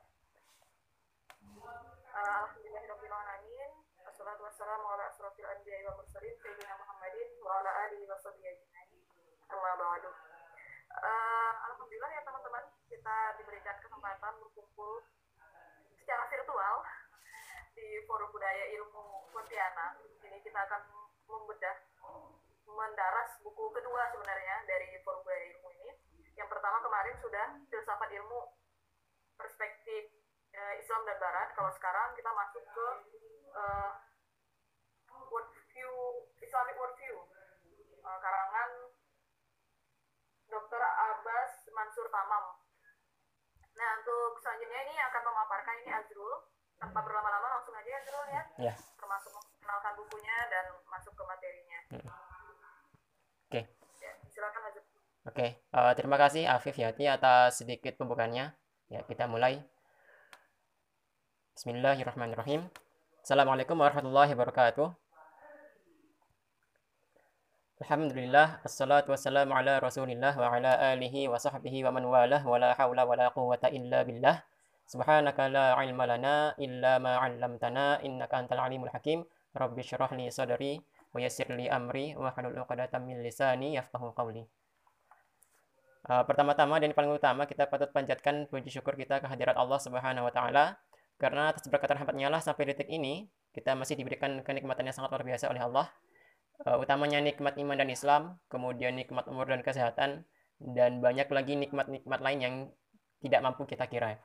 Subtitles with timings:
[2.15, 3.83] Alhamdulillahirrahmanirrahim.
[4.07, 8.95] Assalatu wassalamu ala asrafil anbiya'i wa mursalin Sayyidina Muhammadin wa ala alihi wa sahbihi ajma'in.
[9.51, 10.07] Amma ba'du.
[10.07, 15.03] Uh, Alhamdulillah ya teman-teman, kita diberikan kesempatan berkumpul
[15.99, 16.87] secara virtual
[17.79, 20.03] di Forum Budaya Ilmu Pontianak.
[20.19, 20.81] Ini kita akan
[21.31, 21.75] membedah
[22.67, 25.91] mendaras buku kedua sebenarnya dari Forum Budaya Ilmu ini.
[26.35, 28.51] Yang pertama kemarin sudah filsafat ilmu
[29.39, 30.11] perspektif
[30.55, 31.55] uh, Islam dan Barat.
[31.55, 32.87] Kalau sekarang kita masuk ke
[33.55, 33.91] uh,
[35.31, 35.91] worldview
[36.43, 37.15] Islamic worldview
[38.03, 38.91] uh, karangan
[40.51, 40.81] Dr.
[40.83, 42.59] Abbas Mansur Tamam.
[43.79, 46.58] Nah untuk selanjutnya ini akan memaparkan ini Azrul.
[46.79, 48.43] Tanpa berlama-lama langsung aja ya.
[48.55, 48.73] Ya.
[48.95, 51.79] Termasuk memperkenalkan bukunya dan masuk ke materinya.
[51.91, 52.07] Hmm.
[53.51, 53.61] Oke.
[53.99, 54.85] Ya, silakan Azrul.
[55.27, 58.55] Oke, uh, terima kasih Afif Yati atas sedikit pembukaannya.
[58.89, 59.59] Ya, kita mulai.
[61.59, 62.71] Bismillahirrahmanirrahim.
[63.19, 64.89] Assalamualaikum warahmatullahi wabarakatuh.
[67.79, 72.75] Alhamdulillah, assalatu wassalamu ala rasulillah wa ala alihi wa sahbihi wa man walah wa la
[72.75, 74.48] hawla wa la quwwata illa billah.
[74.89, 79.21] Subhanaka la ilma lana illa ma 'allamtana innaka antal alimul hakim.
[79.53, 80.81] Rabbi syrah li sadri
[81.13, 83.77] wa yassir li amri wa hlul 'uqdatam min lisani.
[86.09, 90.33] Uh, pertama-tama dan paling utama kita patut panjatkan puji syukur kita kehadirat Allah Subhanahu wa
[90.33, 90.81] taala
[91.21, 95.21] karena atas berkat rahmatnya lah sampai detik ini kita masih diberikan kenikmatan yang sangat luar
[95.21, 95.85] biasa oleh Allah.
[96.65, 100.25] Uh, utamanya nikmat iman dan Islam, kemudian nikmat umur dan kesehatan
[100.57, 102.55] dan banyak lagi nikmat-nikmat lain yang
[103.21, 104.17] tidak mampu kita kira.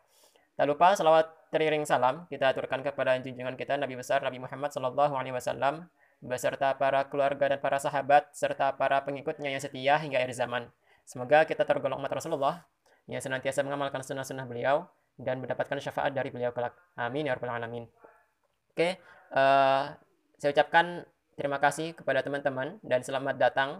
[0.54, 5.14] Tak lupa salawat teriring salam kita aturkan kepada junjungan kita Nabi besar Nabi Muhammad Sallallahu
[5.18, 5.90] Alaihi Wasallam
[6.22, 10.70] beserta para keluarga dan para sahabat serta para pengikutnya yang setia hingga akhir zaman.
[11.02, 12.62] Semoga kita tergolong umat Rasulullah
[13.10, 14.86] yang senantiasa mengamalkan sunnah-sunnah beliau
[15.18, 16.72] dan mendapatkan syafaat dari beliau kelak.
[16.94, 17.84] Amin ya rabbal alamin.
[18.70, 18.98] Oke,
[19.34, 19.90] uh,
[20.38, 21.02] saya ucapkan
[21.34, 23.70] terima kasih kepada teman-teman dan selamat datang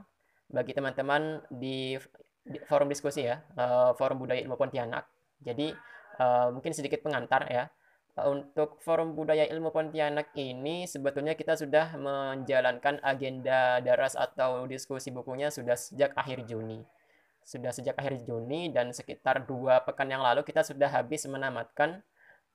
[0.51, 1.97] bagi teman-teman di,
[2.43, 5.07] di forum diskusi ya, uh, forum budaya ilmu Pontianak.
[5.41, 7.71] Jadi uh, mungkin sedikit pengantar ya.
[8.15, 15.51] Untuk forum budaya ilmu Pontianak ini sebetulnya kita sudah menjalankan agenda daras atau diskusi bukunya
[15.51, 16.87] sudah sejak akhir Juni
[17.45, 22.01] sudah sejak akhir Juni dan sekitar dua pekan yang lalu kita sudah habis menamatkan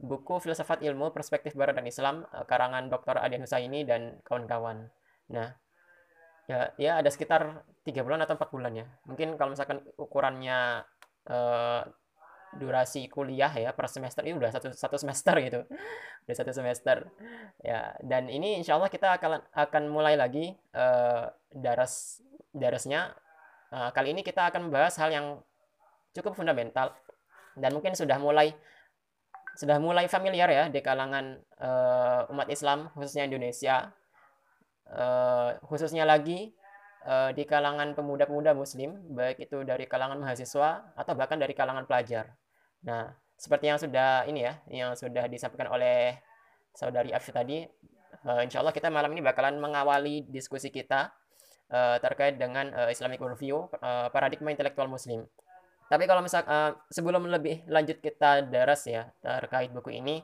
[0.02, 3.22] buku Filsafat Ilmu Perspektif Barat dan Islam karangan Dr.
[3.22, 4.90] Adian Husaini dan kawan-kawan.
[5.30, 5.54] Nah,
[6.50, 8.90] ya, ya ada sekitar tiga bulan atau empat bulan ya.
[9.06, 10.82] Mungkin kalau misalkan ukurannya
[11.30, 11.82] eh,
[12.58, 15.60] durasi kuliah ya per semester ini udah satu satu semester gitu,
[16.26, 17.06] udah satu semester.
[17.62, 22.24] Ya, dan ini insya Allah kita akan akan mulai lagi eh, daras
[22.54, 23.14] darasnya.
[23.70, 25.28] Nah, kali ini kita akan membahas hal yang
[26.18, 26.98] cukup fundamental
[27.54, 28.58] dan mungkin sudah mulai
[29.60, 33.92] sudah mulai familiar ya di kalangan uh, umat Islam khususnya Indonesia.
[34.90, 36.50] Uh, khususnya lagi
[37.06, 42.36] uh, di kalangan pemuda-pemuda Muslim baik itu dari kalangan mahasiswa atau bahkan dari kalangan pelajar.
[42.84, 46.20] Nah, seperti yang sudah ini ya yang sudah disampaikan oleh
[46.76, 47.64] saudari Afif tadi,
[48.28, 51.12] uh, insya Allah kita malam ini bakalan mengawali diskusi kita
[51.72, 55.24] uh, terkait dengan uh, Islamic worldview, uh, paradigma intelektual Muslim.
[55.90, 60.22] Tapi kalau misal uh, sebelum lebih lanjut kita daras ya terkait buku ini,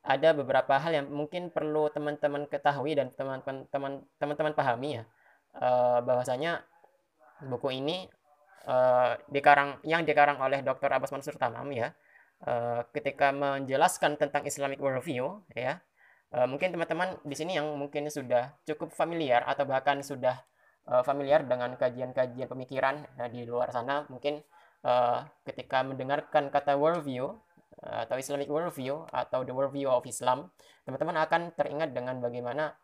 [0.00, 5.04] ada beberapa hal yang mungkin perlu teman-teman ketahui dan teman-teman teman-teman pahami ya,
[5.58, 6.62] uh, bahwasanya
[7.46, 8.06] buku ini
[8.68, 10.90] uh, dikarang yang dikarang oleh Dr.
[10.92, 11.96] Abbas Mansur Tamam ya,
[12.44, 15.80] uh, ketika menjelaskan tentang Islamic worldview ya,
[16.36, 20.36] uh, mungkin teman-teman di sini yang mungkin sudah cukup familiar atau bahkan sudah
[20.90, 24.44] uh, familiar dengan kajian-kajian pemikiran uh, di luar sana mungkin
[24.84, 27.32] uh, ketika mendengarkan kata worldview
[27.80, 30.52] atau Islamic worldview atau the worldview of Islam
[30.84, 32.76] teman-teman akan teringat dengan bagaimana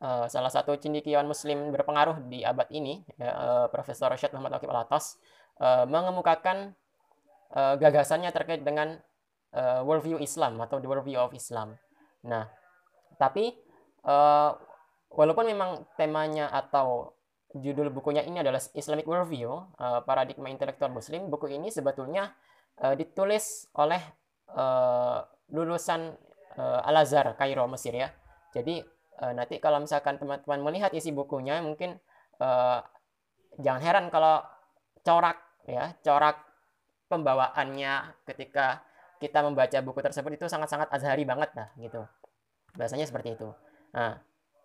[0.00, 5.18] uh, salah satu cendekiawan muslim berpengaruh di abad ini uh, Profesor Rashid Muhammad Wakib Alatas
[5.60, 6.76] uh, mengemukakan
[7.54, 8.98] uh, gagasannya terkait dengan
[9.54, 11.78] uh, worldview Islam atau the worldview of Islam.
[12.24, 12.48] Nah,
[13.20, 13.54] tapi
[14.04, 14.56] uh,
[15.12, 17.14] walaupun memang temanya atau
[17.54, 21.30] judul bukunya ini adalah Islamic Worldview, uh, paradigma intelektual Muslim.
[21.30, 22.34] Buku ini sebetulnya
[22.82, 24.02] uh, ditulis oleh
[24.50, 25.22] uh,
[25.54, 26.18] lulusan
[26.58, 28.10] uh, Al Azhar Kairo Mesir ya.
[28.50, 28.82] Jadi
[29.20, 31.98] uh, nanti kalau misalkan teman-teman melihat isi bukunya, mungkin
[32.40, 32.80] uh,
[33.60, 34.42] jangan heran kalau
[35.04, 35.38] corak
[35.68, 36.40] ya, corak
[37.06, 38.82] pembawaannya ketika
[39.22, 42.02] kita membaca buku tersebut itu sangat-sangat azhari banget nah gitu.
[42.74, 43.48] Bahasanya seperti itu.
[43.94, 44.18] Nah,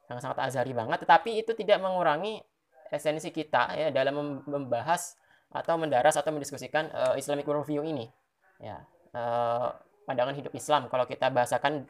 [0.10, 2.42] yang sangat azhari banget tetapi itu tidak mengurangi
[2.90, 5.14] esensi kita ya dalam membahas
[5.54, 8.10] atau mendaras atau mendiskusikan uh, Islamic worldview ini
[8.58, 8.82] ya
[9.14, 9.70] uh,
[10.10, 11.86] pandangan hidup Islam kalau kita bahasakan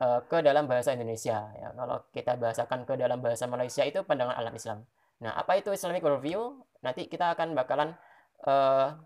[0.00, 1.68] uh, ke dalam bahasa Indonesia ya.
[1.72, 4.78] Kalau kita bahasakan ke dalam bahasa Malaysia itu pandangan alam Islam.
[5.22, 6.60] Nah apa itu Islamic worldview?
[6.84, 7.96] Nanti kita akan bakalan
[8.44, 8.96] uh,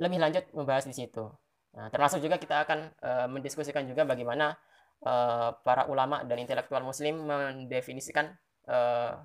[0.00, 1.28] lebih lanjut membahas di situ.
[1.74, 4.56] Nah termasuk juga kita akan uh, mendiskusikan juga bagaimana
[5.04, 8.32] uh, para ulama dan intelektual Muslim mendefinisikan
[8.70, 9.20] uh,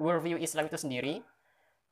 [0.00, 1.14] worldview Islam itu sendiri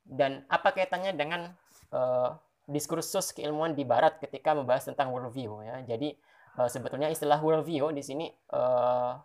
[0.08, 1.52] dan apa kaitannya dengan
[1.92, 2.32] uh,
[2.68, 5.84] diskursus keilmuan di Barat ketika membahas tentang worldview ya.
[5.84, 6.16] Jadi
[6.56, 9.18] uh, sebetulnya istilah worldview di sini uh,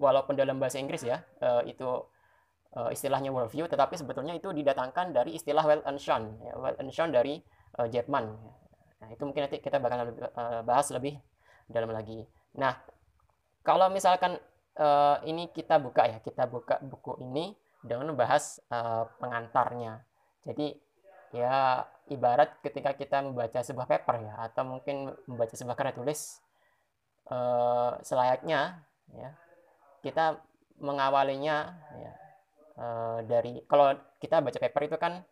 [0.00, 1.86] walaupun dalam bahasa Inggris ya uh, itu
[2.74, 7.38] uh, istilahnya worldview, tetapi sebetulnya itu didatangkan dari istilah Weltanschauung, ya, Weltanschauung dari
[7.78, 8.24] uh, Jerman.
[9.00, 11.18] Nah itu mungkin nanti kita bakal uh, bahas lebih
[11.66, 12.24] dalam lagi.
[12.56, 12.78] Nah
[13.60, 14.40] kalau misalkan
[14.80, 20.04] uh, ini kita buka ya, kita buka buku ini dengan membahas uh, pengantarnya.
[20.44, 20.76] Jadi
[21.30, 26.42] ya ibarat ketika kita membaca sebuah paper ya atau mungkin membaca sebuah karya tulis
[27.30, 28.82] uh, selayaknya
[29.14, 29.30] ya
[30.00, 30.40] kita
[30.80, 32.12] mengawalinya ya,
[32.80, 35.22] uh, dari kalau kita baca paper itu kan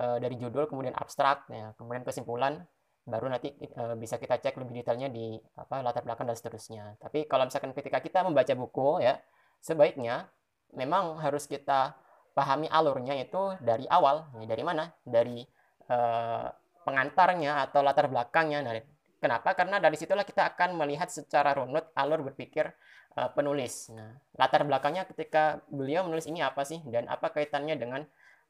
[0.00, 2.64] uh, dari judul kemudian abstrak ya kemudian kesimpulan
[3.08, 7.24] baru nanti uh, bisa kita cek lebih detailnya di apa latar belakang dan seterusnya tapi
[7.24, 9.20] kalau misalkan ketika kita membaca buku ya
[9.60, 10.28] sebaiknya
[10.76, 11.96] memang harus kita
[12.38, 14.30] pahami alurnya itu dari awal.
[14.38, 14.94] Ya, dari mana?
[15.02, 15.42] Dari
[15.88, 16.48] uh,
[16.84, 18.64] pengantarnya atau latar belakangnya.
[18.64, 18.72] Nah,
[19.20, 19.52] kenapa?
[19.52, 22.72] Karena dari situlah kita akan melihat secara runut alur berpikir
[23.16, 23.92] uh, penulis.
[23.92, 28.02] Nah, latar belakangnya ketika beliau menulis ini apa sih dan apa kaitannya dengan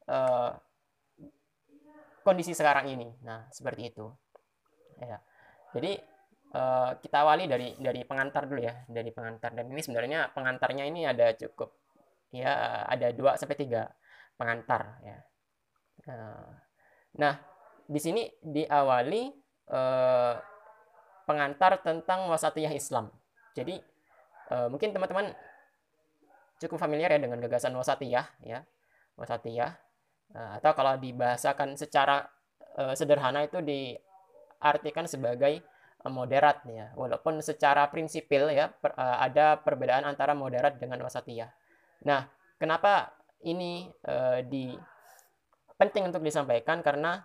[0.07, 0.55] uh,
[2.23, 3.09] kondisi sekarang ini.
[3.27, 4.07] Nah, seperti itu.
[5.03, 5.19] Ya.
[5.75, 5.99] Jadi
[6.55, 9.57] uh, kita awali dari dari pengantar dulu ya, dari pengantar.
[9.57, 11.75] Dan ini sebenarnya pengantarnya ini ada cukup
[12.29, 13.89] ya ada dua sampai tiga
[14.37, 15.19] pengantar ya.
[16.09, 16.68] Nah,
[17.19, 17.35] nah
[17.89, 19.23] di sini diawali
[19.73, 20.35] eh,
[21.25, 23.13] pengantar tentang wasatiyah Islam.
[23.57, 23.77] Jadi
[24.53, 25.33] eh, mungkin teman-teman
[26.59, 28.65] cukup familiar ya dengan gagasan wasatiyah ya.
[29.17, 29.73] Wasatiyah
[30.37, 32.29] eh, atau kalau dibahasakan secara
[32.77, 35.65] eh, sederhana itu diartikan sebagai
[36.07, 36.95] moderat ya.
[36.95, 41.51] Walaupun secara prinsipil ya per, eh, ada perbedaan antara moderat dengan wasatiyah.
[42.07, 42.31] Nah,
[42.61, 44.75] kenapa ini uh, di
[45.79, 47.25] penting untuk disampaikan karena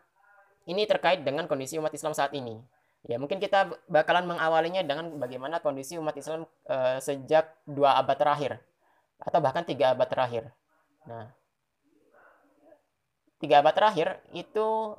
[0.69, 2.61] ini terkait dengan kondisi umat Islam saat ini.
[3.03, 8.63] Ya, mungkin kita bakalan mengawalinya dengan bagaimana kondisi umat Islam uh, sejak dua abad terakhir
[9.19, 10.47] atau bahkan tiga abad terakhir.
[11.03, 11.27] Nah,
[13.43, 14.95] tiga abad terakhir itu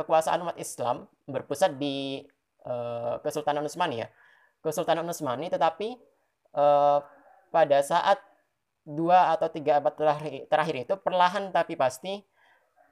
[0.00, 2.24] kekuasaan umat Islam berpusat di
[2.64, 4.08] uh, Kesultanan Utsmani ya.
[4.64, 6.00] Kesultanan Utsmani tetapi
[6.56, 7.04] uh,
[7.52, 8.16] pada saat
[8.82, 9.94] dua atau tiga abad
[10.50, 12.22] terakhir, itu perlahan tapi pasti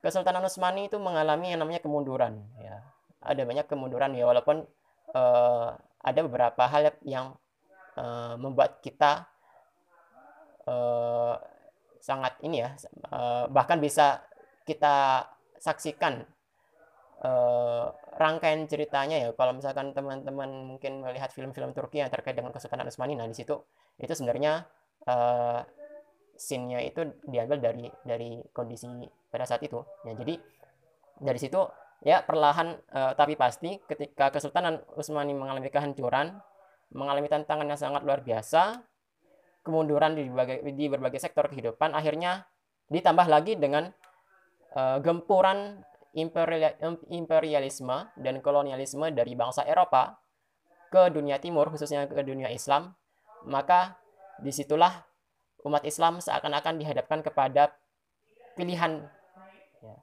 [0.00, 2.80] Kesultanan Utsmani itu mengalami yang namanya kemunduran ya.
[3.20, 4.64] Ada banyak kemunduran ya walaupun
[5.12, 7.36] uh, ada beberapa hal yang
[8.00, 9.28] uh, membuat kita
[10.64, 11.36] uh,
[12.00, 12.72] sangat ini ya
[13.12, 14.24] uh, bahkan bisa
[14.64, 15.28] kita
[15.60, 16.24] saksikan
[17.20, 19.28] uh, rangkaian ceritanya ya.
[19.36, 23.52] Kalau misalkan teman-teman mungkin melihat film-film Turki yang terkait dengan Kesultanan Utsmani nah di situ
[24.00, 24.64] itu sebenarnya
[25.04, 25.60] uh,
[26.40, 28.88] scene-nya itu diambil dari dari kondisi
[29.28, 29.84] pada saat itu.
[30.08, 30.40] Ya, jadi
[31.20, 31.60] dari situ
[32.00, 36.40] ya perlahan uh, tapi pasti ketika Kesultanan Utsmani mengalami kehancuran,
[36.96, 38.80] mengalami tantangan yang sangat luar biasa,
[39.60, 42.48] kemunduran di berbagai di berbagai sektor kehidupan, akhirnya
[42.88, 43.92] ditambah lagi dengan
[44.72, 45.84] uh, gempuran
[46.16, 46.72] imperial,
[47.12, 50.16] imperialisme dan kolonialisme dari bangsa Eropa
[50.88, 52.96] ke dunia timur khususnya ke dunia Islam,
[53.46, 54.00] maka
[54.40, 55.09] di situlah
[55.64, 57.74] umat Islam seakan-akan dihadapkan kepada
[58.56, 59.04] pilihan
[59.84, 59.96] ya,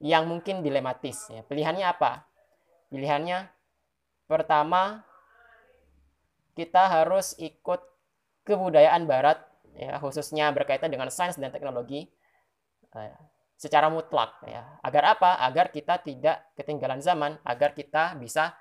[0.00, 1.28] yang mungkin dilematis.
[1.32, 1.44] Ya.
[1.44, 2.24] Pilihannya apa?
[2.92, 3.48] Pilihannya
[4.26, 5.04] pertama
[6.54, 7.80] kita harus ikut
[8.44, 9.40] kebudayaan Barat,
[9.76, 12.10] ya, khususnya berkaitan dengan sains dan teknologi
[12.92, 13.16] ya,
[13.56, 14.36] secara mutlak.
[14.44, 14.66] Ya.
[14.84, 15.40] Agar apa?
[15.44, 18.52] Agar kita tidak ketinggalan zaman, agar kita bisa,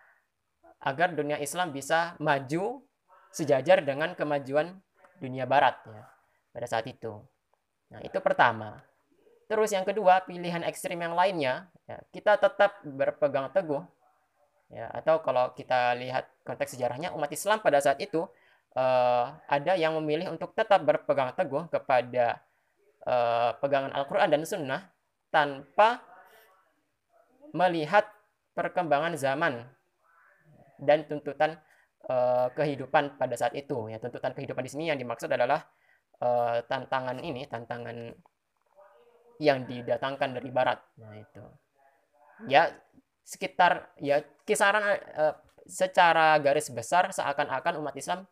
[0.80, 2.86] agar dunia Islam bisa maju
[3.36, 4.80] sejajar dengan kemajuan
[5.20, 5.76] dunia Barat.
[5.90, 6.19] Ya
[6.54, 7.20] pada saat itu.
[7.90, 8.86] Nah, itu pertama.
[9.50, 13.82] Terus yang kedua, pilihan ekstrim yang lainnya, ya, kita tetap berpegang teguh.
[14.70, 18.30] Ya, atau kalau kita lihat konteks sejarahnya, umat Islam pada saat itu
[18.78, 22.38] uh, ada yang memilih untuk tetap berpegang teguh kepada
[23.10, 24.82] uh, pegangan Al-Quran dan Sunnah
[25.34, 26.06] tanpa
[27.50, 28.06] melihat
[28.54, 29.66] perkembangan zaman
[30.78, 31.58] dan tuntutan
[32.06, 35.66] uh, kehidupan pada saat itu ya tuntutan kehidupan di sini yang dimaksud adalah
[36.24, 38.14] uh, tantangan ini tantangan
[39.40, 41.44] yang didatangkan dari barat nah itu
[42.48, 42.72] ya
[43.24, 44.84] sekitar ya kisaran
[45.16, 45.36] uh,
[45.70, 48.26] secara garis besar seakan-akan umat Islam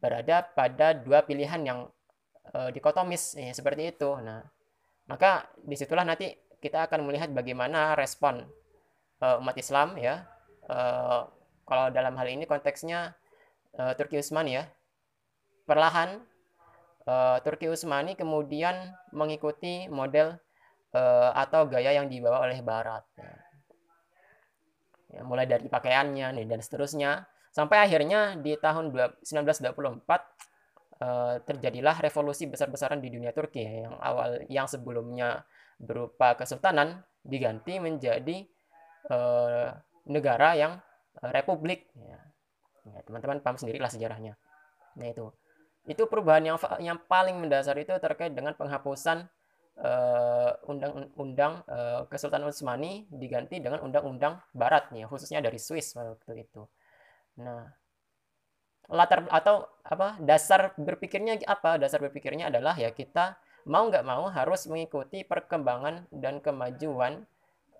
[0.00, 1.80] berada pada dua pilihan yang
[2.54, 4.44] uh, dikotomis ya, seperti itu nah
[5.06, 8.42] maka di situlah nanti kita akan melihat bagaimana respon
[9.22, 10.26] uh, umat Islam ya.
[10.66, 11.30] Uh,
[11.66, 13.14] kalau dalam hal ini konteksnya
[13.78, 14.64] uh, Turki Utsmani ya.
[15.66, 16.22] Perlahan
[17.06, 20.36] uh, Turki Utsmani kemudian mengikuti model
[20.92, 23.06] uh, atau gaya yang dibawa oleh Barat.
[23.16, 23.32] Ya.
[25.22, 28.92] Mulai dari pakaiannya dan seterusnya sampai akhirnya di tahun
[29.24, 30.20] 1924 uh,
[31.46, 35.46] terjadilah revolusi besar-besaran di dunia Turki yang awal yang sebelumnya
[35.80, 38.44] berupa kesultanan diganti menjadi
[40.06, 40.82] negara yang
[41.30, 42.18] republik ya
[43.06, 44.34] teman-teman paham sendirilah sejarahnya
[44.98, 45.30] nah itu
[45.86, 49.30] itu perubahan yang yang paling mendasar itu terkait dengan penghapusan
[50.64, 56.64] undang-undang uh, uh, Kesultanan Utsmani diganti dengan undang-undang Barat ya khususnya dari Swiss waktu itu.
[57.36, 57.68] Nah,
[58.88, 63.36] latar atau apa dasar berpikirnya apa dasar berpikirnya adalah ya kita
[63.68, 67.26] mau nggak mau harus mengikuti perkembangan dan kemajuan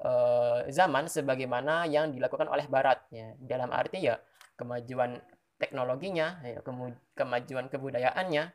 [0.02, 4.20] uh, zaman sebagaimana yang dilakukan oleh Barat ya dalam arti ya
[4.58, 5.16] kemajuan
[5.56, 6.60] teknologinya ya,
[7.16, 8.52] kemajuan kebudayaannya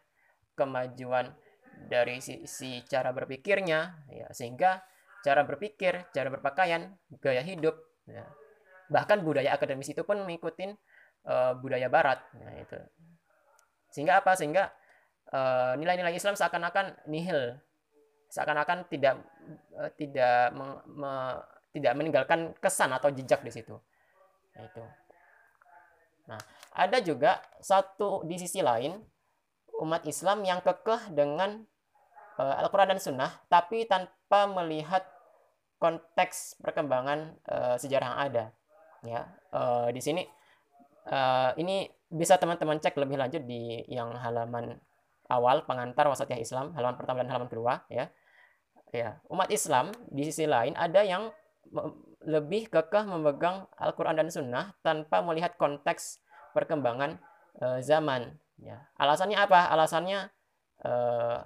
[0.53, 1.33] kemajuan
[1.89, 4.85] dari sisi cara berpikirnya ya sehingga
[5.25, 7.73] cara berpikir cara berpakaian gaya hidup
[8.05, 8.25] ya,
[8.89, 10.69] bahkan budaya akademis itu pun mengikuti
[11.25, 12.77] uh, budaya barat nah itu.
[13.91, 14.37] Sehingga apa?
[14.39, 14.71] Sehingga
[15.35, 17.59] uh, nilai-nilai Islam seakan-akan nihil
[18.31, 19.19] seakan-akan tidak
[19.75, 21.11] uh, tidak me, me,
[21.75, 23.75] tidak meninggalkan kesan atau jejak di situ.
[24.55, 24.83] Nah itu
[26.31, 26.39] nah
[26.71, 28.95] ada juga satu di sisi lain
[29.83, 31.67] umat Islam yang kekeh dengan
[32.39, 35.03] uh, Al-Quran dan Sunnah tapi tanpa melihat
[35.81, 38.43] konteks perkembangan uh, sejarah yang ada.
[39.01, 40.21] Ya uh, di sini
[41.09, 44.77] uh, ini bisa teman-teman cek lebih lanjut di yang halaman
[45.31, 48.13] awal pengantar wasatiyah Islam halaman pertama dan halaman kedua ya.
[48.93, 51.33] Ya umat Islam di sisi lain ada yang
[52.25, 56.21] lebih kekeh memegang Al-Quran dan Sunnah tanpa melihat konteks
[56.53, 57.17] perkembangan
[57.61, 60.29] uh, zaman ya alasannya apa alasannya
[60.85, 61.41] uh,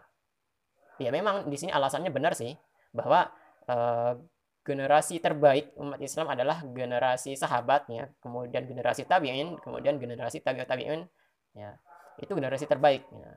[1.00, 2.56] ya memang di sini alasannya benar sih
[2.92, 3.32] bahwa
[3.72, 4.20] uh,
[4.66, 11.06] generasi terbaik umat Islam adalah generasi sahabatnya, kemudian generasi tabi'in, kemudian generasi tabi'ut tabi'in,
[11.54, 11.78] ya.
[12.18, 13.06] Itu generasi terbaik.
[13.14, 13.32] Ya.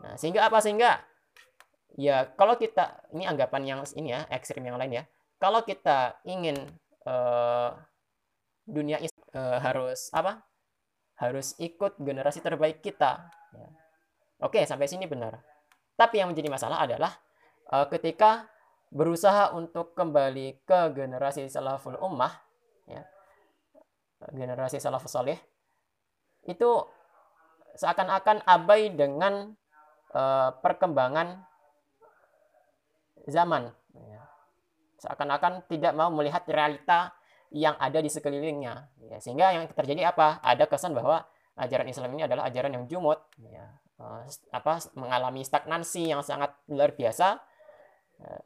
[0.00, 1.04] Nah, sehingga apa sehingga
[2.00, 5.04] ya kalau kita ini anggapan yang ini ya, ekstrim yang lain ya.
[5.38, 6.58] Kalau kita ingin
[7.06, 7.70] uh,
[8.66, 8.98] dunia
[9.34, 10.42] uh, harus apa?
[11.18, 13.26] Harus ikut generasi terbaik kita.
[13.54, 13.68] Ya.
[14.42, 15.42] Oke, sampai sini benar.
[15.98, 17.14] Tapi yang menjadi masalah adalah
[17.70, 18.46] uh, ketika
[18.88, 22.32] berusaha untuk kembali ke generasi salaful ummah
[22.88, 23.04] ya
[24.32, 25.36] generasi salafus saleh
[26.48, 26.88] itu
[27.76, 29.52] seakan-akan abai dengan
[30.16, 31.44] uh, perkembangan
[33.28, 33.70] zaman.
[34.98, 37.14] Seakan-akan tidak mau melihat realita
[37.54, 39.16] yang ada di sekelilingnya ya.
[39.22, 41.24] sehingga yang terjadi apa ada kesan bahwa
[41.56, 43.64] ajaran Islam ini adalah ajaran yang jumut ya.
[44.02, 47.40] uh, apa mengalami stagnansi yang sangat luar biasa
[48.20, 48.42] uh,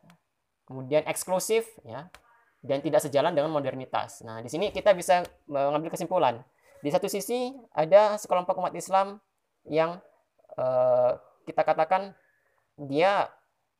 [0.68, 2.06] kemudian eksklusif ya
[2.62, 4.22] dan tidak sejalan dengan modernitas.
[4.22, 6.46] Nah, di sini kita bisa mengambil kesimpulan.
[6.78, 9.18] Di satu sisi ada sekelompok umat Islam
[9.66, 9.98] yang
[10.54, 12.14] uh, kita katakan
[12.78, 13.26] dia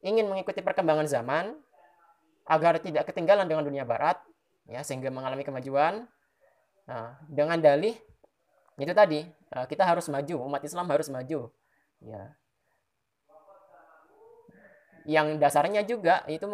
[0.03, 1.55] ingin mengikuti perkembangan zaman
[2.47, 4.19] agar tidak ketinggalan dengan dunia barat
[4.67, 6.07] ya sehingga mengalami kemajuan.
[6.87, 7.95] Nah, dengan dalih
[8.79, 9.23] itu tadi
[9.55, 11.51] uh, kita harus maju, umat Islam harus maju.
[12.03, 12.35] Ya,
[15.07, 16.47] yang dasarnya juga itu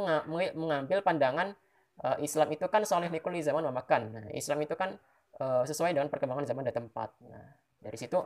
[0.57, 1.57] mengambil pandangan
[2.05, 4.13] uh, Islam itu kan soleh likuli zaman memakan.
[4.13, 5.01] Nah, Islam itu kan
[5.41, 7.13] uh, sesuai dengan perkembangan zaman dan tempat.
[7.25, 8.21] Nah, dari situ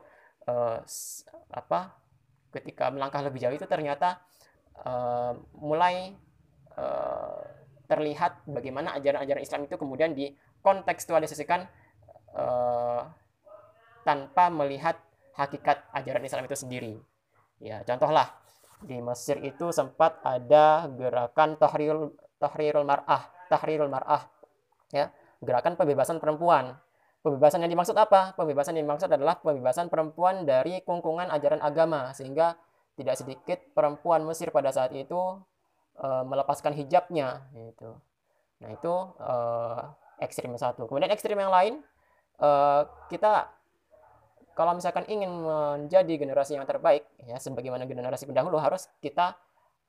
[1.54, 1.94] apa
[2.50, 4.26] ketika melangkah lebih jauh itu ternyata
[5.54, 6.18] mulai
[7.92, 11.68] terlihat bagaimana ajaran-ajaran Islam itu kemudian dikontekstualisasikan
[12.32, 13.04] uh,
[14.08, 14.96] tanpa melihat
[15.36, 16.94] hakikat ajaran Islam itu sendiri.
[17.60, 18.32] Ya, contohlah
[18.80, 24.24] di Mesir itu sempat ada gerakan tahrirul tahrirul mar'ah, tahrirul mar'ah.
[24.88, 25.12] Ya,
[25.44, 26.80] gerakan pembebasan perempuan.
[27.22, 28.34] Pembebasan yang dimaksud apa?
[28.34, 32.58] Pembebasan yang dimaksud adalah pembebasan perempuan dari kungkungan ajaran agama sehingga
[32.98, 35.38] tidak sedikit perempuan Mesir pada saat itu
[35.96, 37.96] e, melepaskan hijabnya gitu.
[38.62, 39.34] Nah, itu e,
[40.22, 40.86] ekstrim satu.
[40.86, 41.80] Kemudian ekstrim yang lain
[42.40, 42.50] e,
[43.12, 43.48] kita
[44.52, 49.32] kalau misalkan ingin menjadi generasi yang terbaik ya sebagaimana generasi pendahulu harus kita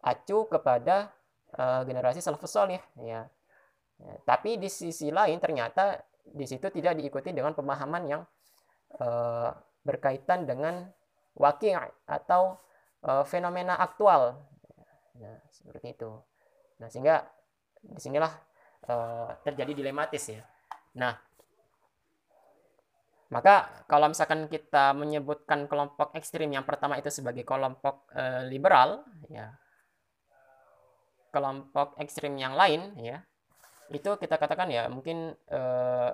[0.03, 1.11] acu kepada
[1.55, 2.81] uh, generasi salafus ya.
[2.99, 3.21] ya.
[4.27, 8.21] Tapi di sisi lain ternyata di situ tidak diikuti dengan pemahaman yang
[8.99, 9.51] uh,
[9.83, 10.87] berkaitan dengan
[11.39, 12.59] wakil atau
[13.07, 14.39] uh, fenomena aktual.
[15.19, 16.09] Nah, seperti itu.
[16.81, 17.25] Nah, sehingga
[17.83, 18.31] di sinilah
[18.87, 20.41] uh, terjadi dilematis ya.
[20.97, 21.13] Nah,
[23.33, 29.57] maka kalau misalkan kita menyebutkan kelompok ekstrim yang pertama itu sebagai kelompok uh, liberal, ya
[31.33, 33.25] kelompok ekstrim yang lain, ya
[33.89, 36.13] itu kita katakan ya mungkin uh,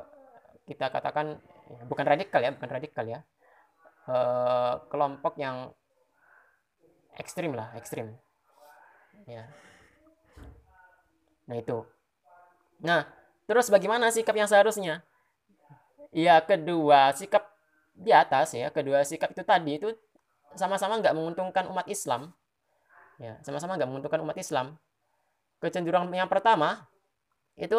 [0.63, 1.35] kita katakan
[1.67, 3.19] ya, bukan radikal ya, bukan radikal ya,
[4.07, 5.75] uh, kelompok yang
[7.19, 8.15] ekstrim lah, ekstrim,
[9.29, 9.45] ya.
[11.45, 11.85] Nah itu.
[12.81, 13.05] Nah
[13.45, 15.05] terus bagaimana sikap yang seharusnya?
[16.09, 17.45] Ya kedua sikap
[17.99, 19.91] di atas ya kedua sikap itu tadi itu
[20.55, 22.31] sama-sama nggak menguntungkan umat Islam
[23.19, 24.79] ya sama-sama nggak menguntungkan umat Islam
[25.59, 26.87] kecenderungan yang pertama
[27.59, 27.75] itu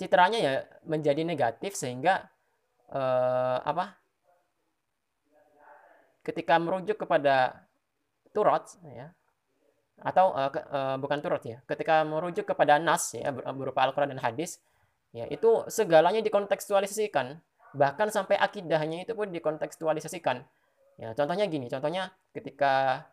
[0.00, 0.54] citranya ya
[0.88, 2.32] menjadi negatif sehingga
[2.88, 4.00] eh, apa
[6.24, 7.67] ketika merujuk kepada
[8.34, 9.12] turut ya.
[9.98, 11.58] Atau uh, ke, uh, bukan turut ya.
[11.66, 14.62] Ketika merujuk kepada nas ya berupa Al-Quran dan hadis
[15.10, 17.38] ya itu segalanya dikontekstualisasikan.
[17.74, 20.44] Bahkan sampai akidahnya itu pun dikontekstualisasikan.
[20.98, 23.06] Ya contohnya gini contohnya ketika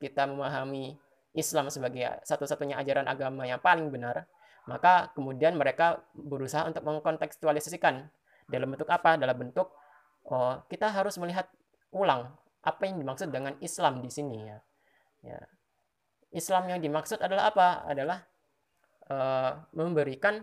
[0.00, 0.96] kita memahami
[1.36, 4.26] Islam sebagai satu-satunya ajaran agama yang paling benar
[4.68, 8.06] maka kemudian mereka berusaha untuk mengkontekstualisasikan
[8.50, 9.16] dalam bentuk apa?
[9.16, 9.72] Dalam bentuk
[10.28, 11.48] oh, kita harus melihat
[11.94, 14.58] ulang apa yang dimaksud dengan Islam di sini ya
[15.24, 15.40] ya
[16.30, 17.68] Islam yang dimaksud adalah apa?
[17.90, 18.18] Adalah
[19.10, 20.42] uh, memberikan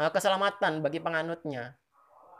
[0.00, 1.76] uh, keselamatan bagi penganutnya.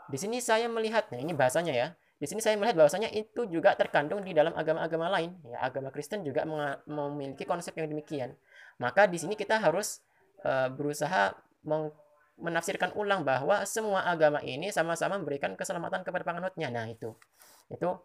[0.09, 1.87] Di sini saya melihatnya, ini bahasanya ya.
[2.15, 5.35] Di sini saya melihat bahwasanya itu juga terkandung di dalam agama-agama lain.
[5.45, 6.47] Ya, agama Kristen juga
[6.87, 8.33] memiliki konsep yang demikian.
[8.81, 10.01] Maka di sini kita harus
[10.41, 11.35] uh, berusaha
[12.39, 16.71] menafsirkan ulang bahwa semua agama ini sama-sama memberikan keselamatan kepada penganutnya.
[16.71, 17.13] Nah, itu.
[17.67, 17.99] Itu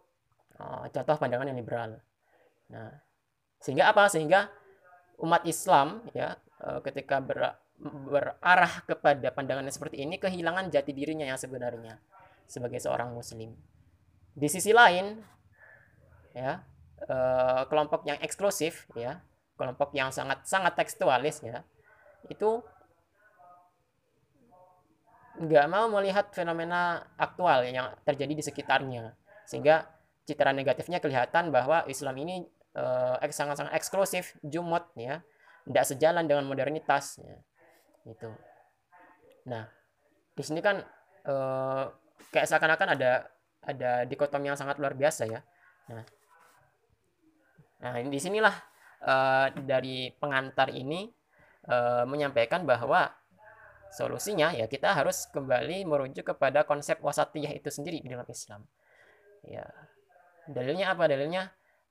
[0.91, 1.97] contoh pandangan yang liberal.
[2.71, 2.91] Nah,
[3.61, 4.07] sehingga apa?
[4.07, 4.49] Sehingga
[5.21, 11.37] umat Islam ya eh, ketika ber, berarah kepada pandangan seperti ini kehilangan jati dirinya yang
[11.37, 12.01] sebenarnya
[12.49, 13.53] sebagai seorang muslim.
[14.33, 15.21] Di sisi lain
[16.33, 16.63] ya
[17.05, 19.21] eh, kelompok yang eksklusif ya,
[19.55, 21.61] kelompok yang sangat sangat tekstualis ya,
[22.27, 22.61] itu
[25.41, 29.15] nggak mau melihat fenomena aktual yang terjadi di sekitarnya
[29.47, 29.89] sehingga
[30.25, 32.35] citra negatifnya kelihatan bahwa Islam ini
[32.77, 35.25] uh, sangat-sangat eksklusif, jumot ya,
[35.67, 37.37] tidak sejalan dengan modernitas ya.
[38.05, 38.29] Itu.
[39.49, 39.69] Nah,
[40.33, 40.81] di sini kan
[41.25, 41.83] uh,
[42.33, 43.29] kayak seakan-akan ada
[43.61, 45.41] ada dikotomi yang sangat luar biasa ya.
[45.89, 46.03] Nah,
[47.81, 48.55] nah di sinilah
[49.05, 51.09] uh, dari pengantar ini
[51.69, 53.09] uh, menyampaikan bahwa
[53.91, 58.65] solusinya ya kita harus kembali merujuk kepada konsep wasatiyah itu sendiri di dalam Islam.
[59.45, 59.67] Ya.
[60.51, 61.07] Dalilnya apa?
[61.07, 61.47] Dalilnya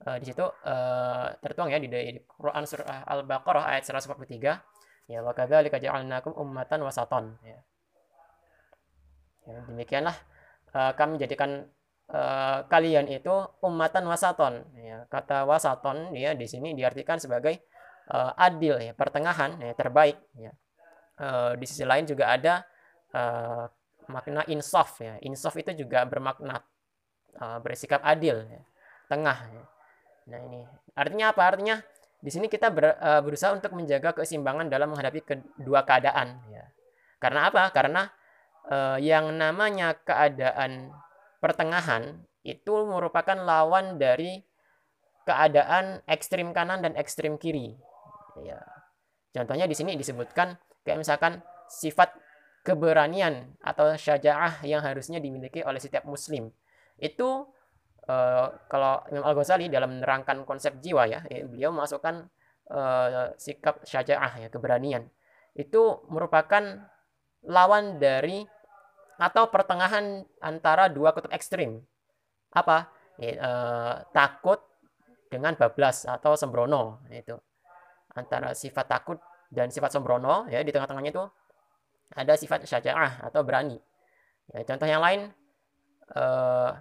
[0.07, 5.35] uh, di situ uh, tertuang ya di, di Quran surah Al-Baqarah ayat 143 ya wa
[5.35, 7.59] kadzalika ja'alnakum ummatan wasaton ya.
[9.51, 10.15] ya demikianlah
[10.71, 11.67] uh, kami jadikan
[12.15, 17.67] uh, kalian itu ummatan wasaton ya kata wasaton ya di sini diartikan sebagai
[18.11, 20.53] uh, adil ya pertengahan ya terbaik ya.
[21.21, 22.65] Uh, di sisi lain juga ada
[23.13, 23.69] uh,
[24.09, 25.21] makna insaf ya.
[25.23, 26.65] Insaf itu juga bermakna
[27.41, 28.61] bersikap adil ya
[29.09, 29.65] tengah ya.
[30.31, 30.61] Nah ini
[30.95, 31.43] artinya apa?
[31.43, 31.77] Artinya
[32.21, 36.37] di sini kita ber, uh, berusaha untuk menjaga keseimbangan dalam menghadapi kedua keadaan.
[36.53, 36.69] Ya.
[37.17, 37.73] Karena apa?
[37.73, 38.13] Karena
[38.69, 40.93] uh, yang namanya keadaan
[41.41, 44.45] pertengahan itu merupakan lawan dari
[45.25, 47.77] keadaan ekstrim kanan dan ekstrim kiri.
[48.45, 48.61] Ya.
[49.33, 52.13] Contohnya di sini disebutkan kayak misalkan sifat
[52.61, 56.53] keberanian atau syaja'ah yang harusnya dimiliki oleh setiap muslim.
[57.01, 57.49] Itu
[58.07, 62.29] uh, kalau Imam Al Ghazali dalam menerangkan konsep jiwa ya, ya beliau masukkan
[62.71, 65.09] uh, sikap syaja'ah ya keberanian.
[65.57, 66.87] Itu merupakan
[67.49, 68.45] lawan dari
[69.21, 71.81] atau pertengahan antara dua kutub ekstrim.
[72.53, 72.89] Apa?
[73.21, 74.61] Ya, uh, takut
[75.29, 77.37] dengan bablas atau sembrono itu.
[78.17, 79.19] Antara sifat takut
[79.53, 81.25] dan sifat sembrono ya di tengah-tengahnya itu
[82.11, 83.79] ada sifat syaja'ah atau berani.
[84.51, 85.31] Ya, contoh yang lain
[86.19, 86.75] uh,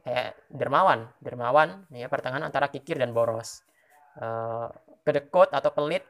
[0.00, 3.64] kayak dermawan dermawan ya pertengahan antara kikir dan boros
[4.20, 4.68] uh,
[5.04, 6.04] kedekut atau pelit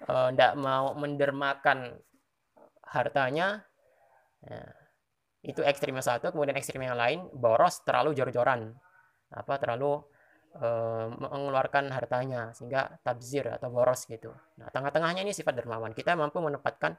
[0.00, 1.92] tidak eh, uh, mau mendermakan
[2.88, 3.60] hartanya
[4.40, 4.64] ya.
[5.40, 8.76] Itu ekstrim yang satu, kemudian ekstrim yang lain boros terlalu jor-joran.
[9.32, 10.00] Apa terlalu
[10.56, 14.32] uh, mengeluarkan hartanya sehingga tabzir atau boros gitu.
[14.60, 15.96] Nah, tengah-tengahnya ini sifat dermawan.
[15.96, 16.96] Kita mampu menempatkan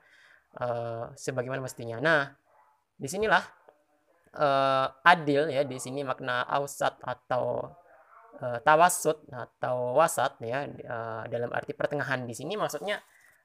[1.16, 2.02] sebagaimana mestinya.
[2.04, 2.28] Nah,
[2.98, 3.40] di sinilah
[4.36, 7.68] uh, adil ya di sini makna ausat atau
[8.40, 13.00] uh, tawasud atau wasat ya uh, dalam arti pertengahan di sini maksudnya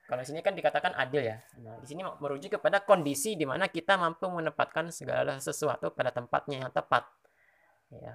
[0.06, 1.42] kalau di sini kan dikatakan adil ya.
[1.66, 6.62] Nah, di sini merujuk kepada kondisi di mana kita mampu menempatkan segala sesuatu pada tempatnya
[6.62, 7.10] yang tepat.
[7.90, 8.14] Ya.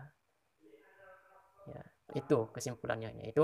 [1.67, 1.83] Ya,
[2.15, 3.43] itu kesimpulannya yaitu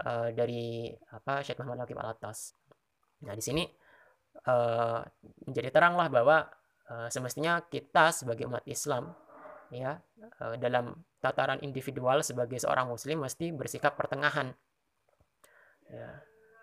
[0.00, 2.56] uh, dari apa Syekh Muhammad Al-Atas.
[3.28, 3.68] Nah, di sini
[4.48, 5.04] uh,
[5.44, 6.48] menjadi teranglah bahwa
[7.12, 9.12] semestinya kita sebagai umat Islam
[9.72, 9.96] ya
[10.40, 14.52] uh, dalam tataran individual sebagai seorang muslim mesti bersikap pertengahan.
[15.88, 16.20] Ya,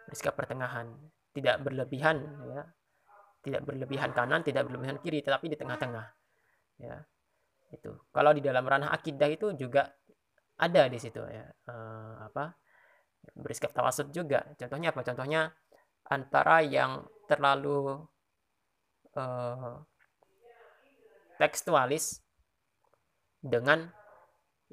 [0.09, 0.93] bersikap pertengahan.
[1.33, 2.17] Tidak berlebihan
[2.49, 2.65] ya
[3.39, 6.05] tidak berlebihan kanan tidak berlebihan kiri tetapi di tengah-tengah
[6.79, 6.99] ya
[7.71, 7.95] itu.
[8.11, 9.87] Kalau di dalam ranah akidah itu juga
[10.59, 12.51] ada di situ ya uh, apa
[13.35, 14.43] bersikap tawasud juga.
[14.59, 15.01] Contohnya apa?
[15.05, 15.41] Contohnya
[16.09, 18.03] antara yang terlalu
[19.15, 19.75] uh,
[21.39, 22.19] tekstualis
[23.39, 23.89] dengan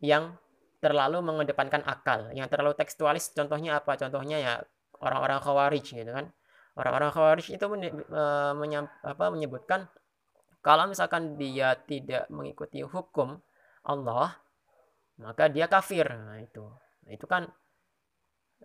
[0.03, 0.37] yang
[0.83, 2.35] terlalu mengedepankan akal.
[2.35, 3.97] Yang terlalu tekstualis contohnya apa?
[3.97, 4.55] Contohnya ya
[5.01, 6.35] orang-orang khawarij gitu kan.
[6.77, 7.65] Orang-orang Khawarij itu
[8.53, 9.89] menyam, apa, menyebutkan
[10.61, 13.41] kalau misalkan dia tidak mengikuti hukum
[13.81, 14.37] Allah
[15.17, 16.05] maka dia kafir.
[16.05, 16.69] Nah itu.
[17.09, 17.49] Nah, itu kan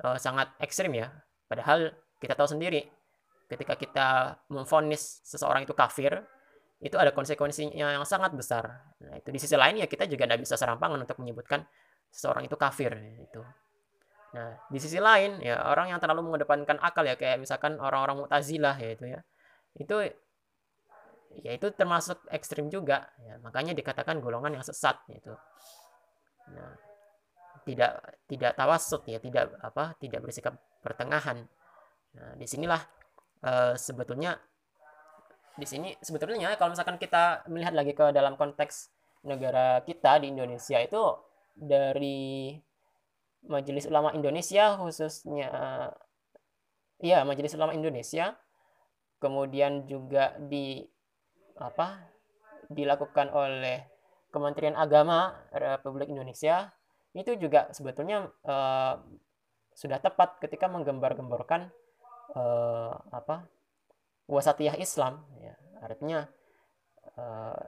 [0.03, 1.07] uh, sangat ekstrim ya.
[1.47, 2.83] Padahal kita tahu sendiri
[3.47, 4.07] ketika kita
[4.51, 6.19] memfonis seseorang itu kafir
[6.81, 10.41] itu ada konsekuensinya yang sangat besar nah itu di sisi lain ya kita juga tidak
[10.41, 11.61] bisa serampangan untuk menyebutkan
[12.09, 13.41] seseorang itu kafir itu
[14.31, 18.75] Nah, di sisi lain ya orang yang terlalu mengedepankan akal ya kayak misalkan orang-orang Mu'tazilah
[18.79, 19.19] ya itu ya.
[19.75, 19.95] Itu
[21.43, 23.35] ya itu termasuk ekstrim juga ya.
[23.43, 25.35] Makanya dikatakan golongan yang sesat gitu.
[26.55, 26.71] Nah,
[27.67, 27.99] tidak
[28.31, 29.99] tidak tawasud ya, tidak apa?
[29.99, 31.43] tidak bersikap pertengahan.
[32.15, 32.79] Nah, di sinilah
[33.43, 34.39] uh, sebetulnya
[35.59, 38.91] di sini sebetulnya kalau misalkan kita melihat lagi ke dalam konteks
[39.27, 41.03] negara kita di Indonesia itu
[41.53, 42.55] dari
[43.45, 45.49] Majelis Ulama Indonesia khususnya
[47.01, 48.37] ya Majelis Ulama Indonesia
[49.21, 50.81] kemudian juga di
[51.59, 52.01] apa
[52.71, 53.85] dilakukan oleh
[54.31, 56.71] Kementerian Agama Republik Indonesia
[57.11, 58.95] itu juga sebetulnya uh,
[59.75, 61.67] sudah tepat ketika menggembar-gemborkan
[62.39, 63.43] uh, apa
[64.31, 66.23] wasatiyah Islam ya artinya
[67.19, 67.59] uh,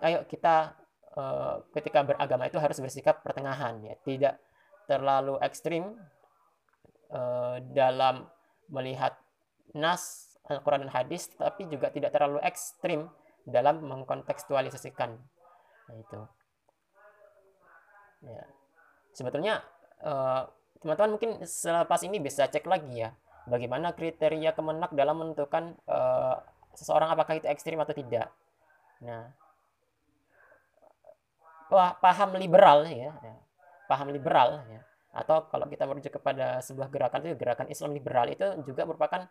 [0.00, 0.72] ayo kita
[1.12, 4.40] uh, ketika beragama itu harus bersikap pertengahan ya tidak
[4.88, 5.94] terlalu ekstrim
[7.12, 8.24] uh, dalam
[8.72, 9.14] melihat
[9.76, 13.06] nas Al-Quran dan hadis, tapi juga tidak terlalu ekstrim
[13.46, 15.14] dalam mengkontekstualisasikan.
[15.86, 16.20] Nah, itu.
[18.26, 18.44] Ya.
[19.14, 19.62] Sebetulnya
[20.00, 20.48] teman
[20.80, 23.12] teman-teman mungkin selepas ini bisa cek lagi ya,
[23.48, 26.40] bagaimana kriteria kemenak dalam menentukan uh,
[26.74, 28.28] seseorang apakah itu ekstrim atau tidak.
[29.00, 29.32] Nah,
[32.02, 33.34] paham liberal ya, ya.
[33.86, 34.80] Paham liberal ya.
[35.10, 39.26] Atau kalau kita merujuk kepada sebuah gerakan itu gerakan Islam liberal itu juga merupakan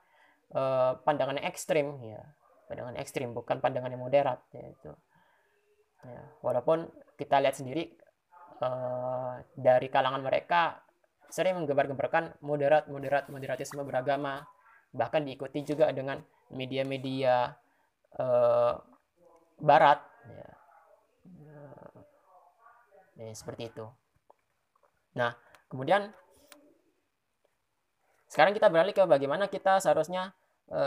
[0.55, 2.19] uh, pandangan ekstrim ya.
[2.67, 4.91] Pandangan ekstrim bukan pandangan yang moderat ya itu.
[5.99, 6.87] Ya, walaupun
[7.19, 7.91] kita lihat sendiri
[8.63, 10.79] uh, dari kalangan mereka
[11.29, 14.45] sering menggembar-gembarkan moderat moderat moderatisme beragama
[14.89, 16.17] bahkan diikuti juga dengan
[16.49, 17.53] media-media
[18.17, 18.73] uh,
[19.61, 20.49] barat ya.
[23.21, 23.85] ya seperti itu
[25.17, 25.33] Nah,
[25.71, 26.13] kemudian
[28.29, 30.31] sekarang kita beralih ke bagaimana kita seharusnya
[30.69, 30.81] e,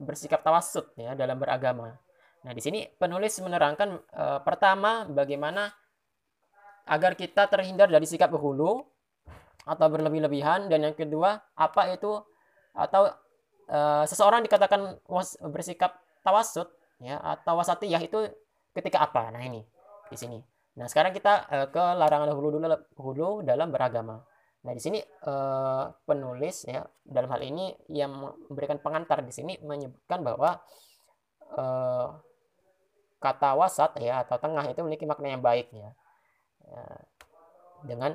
[0.00, 2.00] bersikap tawasud ya dalam beragama.
[2.42, 5.68] Nah, di sini penulis menerangkan e, pertama bagaimana
[6.88, 8.88] agar kita terhindar dari sikap berhulu
[9.68, 12.16] atau berlebih-lebihan dan yang kedua apa itu
[12.72, 13.12] atau
[13.68, 13.78] e,
[14.08, 16.72] seseorang dikatakan was, bersikap tawasud
[17.04, 18.32] ya atau wasatiyah itu
[18.74, 19.28] ketika apa?
[19.34, 19.62] Nah, ini
[20.08, 20.38] di sini.
[20.78, 22.66] Nah, sekarang kita uh, ke larangan hulu dulu
[22.98, 24.22] hulu dalam beragama.
[24.62, 28.14] Nah, di sini uh, penulis ya dalam hal ini yang
[28.46, 30.58] memberikan pengantar di sini menyebutkan bahwa
[31.58, 32.08] uh,
[33.18, 35.90] kata wasat ya atau tengah itu memiliki makna yang baik ya.
[36.70, 36.82] ya
[37.78, 38.14] dengan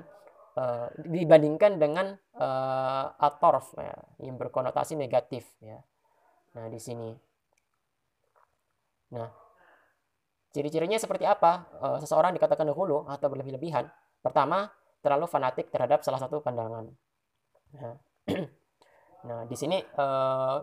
[0.57, 5.79] uh, dibandingkan dengan uh, atorf ya, yang berkonotasi negatif ya.
[6.53, 7.09] Nah, di sini.
[9.13, 9.29] Nah,
[10.53, 11.65] Ciri-cirinya seperti apa?
[11.81, 13.89] E, seseorang dikatakan dahulu atau berlebih-lebihan.
[14.21, 14.69] Pertama,
[15.01, 16.93] terlalu fanatik terhadap salah satu pandangan.
[17.73, 17.97] Nah,
[19.27, 20.05] nah di sini e,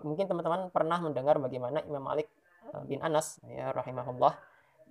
[0.06, 2.30] mungkin teman-teman pernah mendengar bagaimana Imam Malik
[2.70, 4.30] eh, bin Anas ya rahimahullah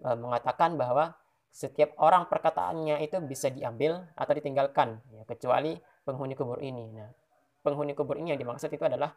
[0.03, 1.15] uh, mengatakan bahwa
[1.49, 6.93] setiap orang perkataannya itu bisa diambil atau ditinggalkan ya, kecuali penghuni kubur ini.
[6.93, 7.09] Nah,
[7.65, 9.13] penghuni kubur ini yang dimaksud itu adalah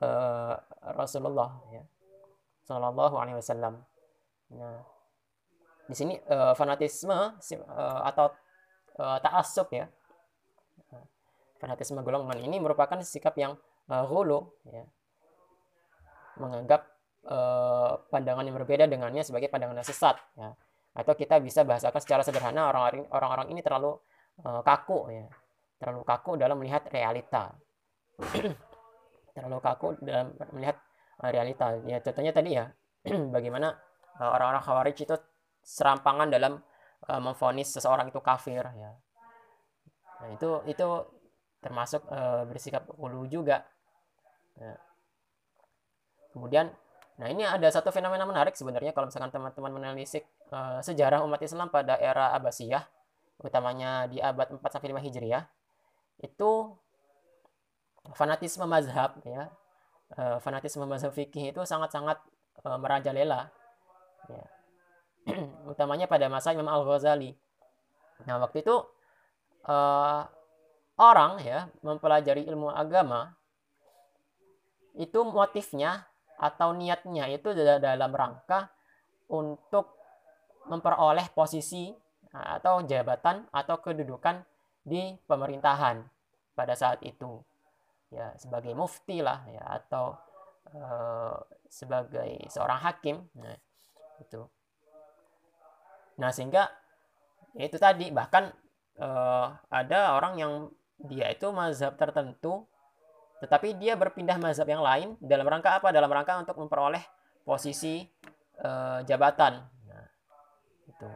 [0.00, 0.56] uh,
[0.96, 1.84] Rasulullah ya.
[2.66, 3.84] Sallallahu alaihi wasallam.
[4.56, 4.82] Nah,
[5.86, 8.34] di sini uh, fanatisme uh, atau
[8.98, 9.86] uh, ta'assub ya.
[11.56, 13.56] Fanatisme golongan ini merupakan sikap yang
[13.88, 14.84] uh, hulu ya.
[16.36, 16.84] Menganggap
[17.24, 20.52] uh, pandangan yang berbeda dengannya sebagai pandangan yang sesat ya.
[20.96, 22.72] Atau kita bisa bahasakan secara sederhana
[23.12, 24.00] orang-orang ini terlalu
[24.42, 25.26] uh, kaku ya.
[25.76, 27.52] Terlalu kaku dalam melihat realita.
[29.36, 30.80] terlalu kaku dalam melihat
[31.20, 31.76] uh, realita.
[31.84, 32.72] Ya contohnya tadi ya
[33.34, 33.76] bagaimana
[34.16, 35.12] orang-orang Khawarij itu
[35.60, 36.56] serampangan dalam
[37.04, 38.96] memfonis seseorang itu kafir ya.
[40.16, 40.88] Nah, itu itu
[41.60, 42.08] termasuk
[42.48, 43.60] bersikap ulu juga.
[44.56, 44.80] Ya.
[46.32, 46.72] Kemudian,
[47.16, 51.72] nah ini ada satu fenomena menarik sebenarnya kalau misalkan teman-teman menelisik uh, sejarah umat Islam
[51.72, 52.84] pada era Abbasiyah,
[53.40, 55.44] utamanya di abad 4 sampai 5 Hijriah,
[56.20, 56.50] itu
[58.12, 59.48] fanatisme mazhab ya.
[60.14, 62.20] Uh, fanatisme mazhab fikih itu sangat-sangat
[62.62, 63.50] uh, merajalela.
[64.30, 64.46] Ya
[65.70, 67.34] utamanya pada masa Imam Al-Ghazali.
[68.24, 68.74] Nah, waktu itu
[69.66, 70.22] uh,
[70.96, 73.36] orang ya mempelajari ilmu agama
[74.96, 78.68] itu motifnya atau niatnya itu dalam rangka
[79.32, 79.96] untuk
[80.66, 81.90] memperoleh posisi
[82.30, 84.44] atau jabatan atau kedudukan
[84.84, 86.04] di pemerintahan
[86.52, 87.40] pada saat itu.
[88.12, 90.14] Ya sebagai mufti lah ya atau
[90.70, 91.34] uh,
[91.66, 93.58] sebagai seorang hakim nah
[94.22, 94.46] itu
[96.16, 96.68] Nah, sehingga
[97.56, 98.52] ya itu tadi bahkan
[99.00, 100.52] uh, ada orang yang
[100.96, 102.64] dia itu mazhab tertentu
[103.42, 105.92] tetapi dia berpindah mazhab yang lain dalam rangka apa?
[105.92, 107.04] Dalam rangka untuk memperoleh
[107.44, 108.04] posisi
[108.64, 109.60] uh, jabatan.
[109.86, 110.06] Nah,
[110.88, 111.08] itu.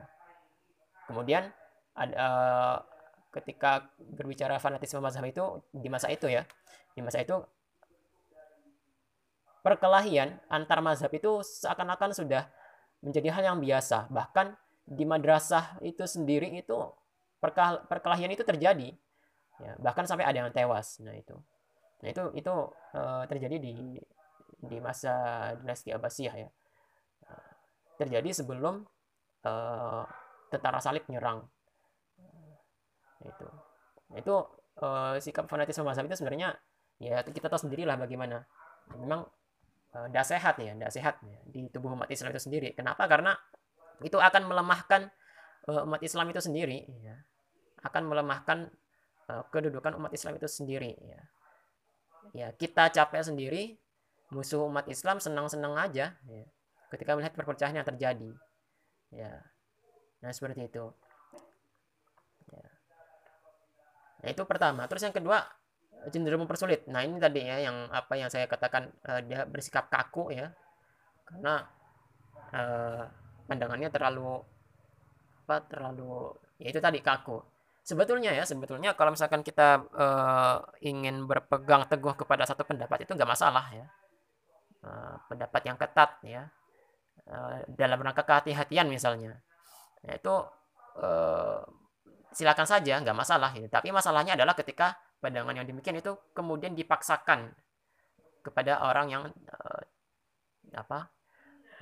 [1.10, 1.48] Kemudian
[1.96, 2.76] ada uh,
[3.34, 6.44] ketika berbicara fanatisme mazhab itu di masa itu ya,
[6.94, 7.40] di masa itu
[9.60, 12.48] perkelahian antar mazhab itu seakan-akan sudah
[13.00, 14.12] menjadi hal yang biasa.
[14.12, 14.54] Bahkan
[14.90, 16.76] di madrasah itu sendiri itu
[17.88, 18.90] perkelahian itu terjadi
[19.60, 21.36] ya bahkan sampai ada yang tewas nah itu
[22.00, 22.54] nah itu itu
[22.96, 24.00] uh, terjadi di
[24.60, 25.14] di masa
[25.56, 26.48] dinasti Abbasiyah ya.
[27.96, 28.84] Terjadi sebelum
[29.44, 30.02] uh,
[30.48, 31.44] tentara salib nyerang.
[33.20, 33.46] Nah, itu.
[34.10, 34.34] Nah, itu
[34.80, 36.56] uh, sikap fanatisme mazhab itu sebenarnya
[37.00, 38.44] ya kita tahu sendirilah bagaimana.
[38.96, 39.28] Memang
[39.90, 42.72] tidak uh, sehat ya tidak sehat ya, di tubuh umat Islam itu sendiri.
[42.72, 43.04] Kenapa?
[43.04, 43.36] Karena
[44.00, 45.12] itu akan melemahkan
[45.68, 47.16] uh, umat Islam itu sendiri ya.
[47.84, 48.68] akan melemahkan
[49.28, 51.20] uh, kedudukan umat Islam itu sendiri ya
[52.30, 53.62] ya kita capek sendiri
[54.30, 56.44] musuh umat Islam senang-senang aja ya.
[56.94, 58.30] ketika melihat perpecahan yang terjadi.
[59.10, 59.42] Ya
[60.20, 60.84] nah seperti itu.
[62.52, 62.66] Ya.
[64.22, 64.86] nah itu pertama.
[64.86, 65.42] Terus yang kedua
[66.08, 66.86] cenderung mempersulit.
[66.88, 70.52] Nah ini tadi ya yang apa yang saya katakan uh, dia bersikap kaku ya.
[71.26, 71.66] Karena
[72.54, 73.04] uh,
[73.50, 74.40] pandangannya terlalu
[75.44, 76.30] apa terlalu
[76.62, 77.42] ya itu tadi kaku
[77.84, 83.30] sebetulnya ya sebetulnya kalau misalkan kita uh, ingin berpegang teguh kepada satu pendapat itu nggak
[83.30, 83.86] masalah ya.
[84.80, 86.48] Uh, pendapat yang ketat ya.
[87.28, 89.38] Uh, dalam rangka kehati-hatian misalnya.
[90.00, 90.34] Ya, itu
[91.00, 91.60] uh,
[92.32, 93.66] silakan saja nggak masalah ya.
[93.66, 97.52] tapi masalahnya adalah ketika pandangan yang demikian itu kemudian dipaksakan
[98.40, 99.82] kepada orang yang uh,
[100.72, 101.12] apa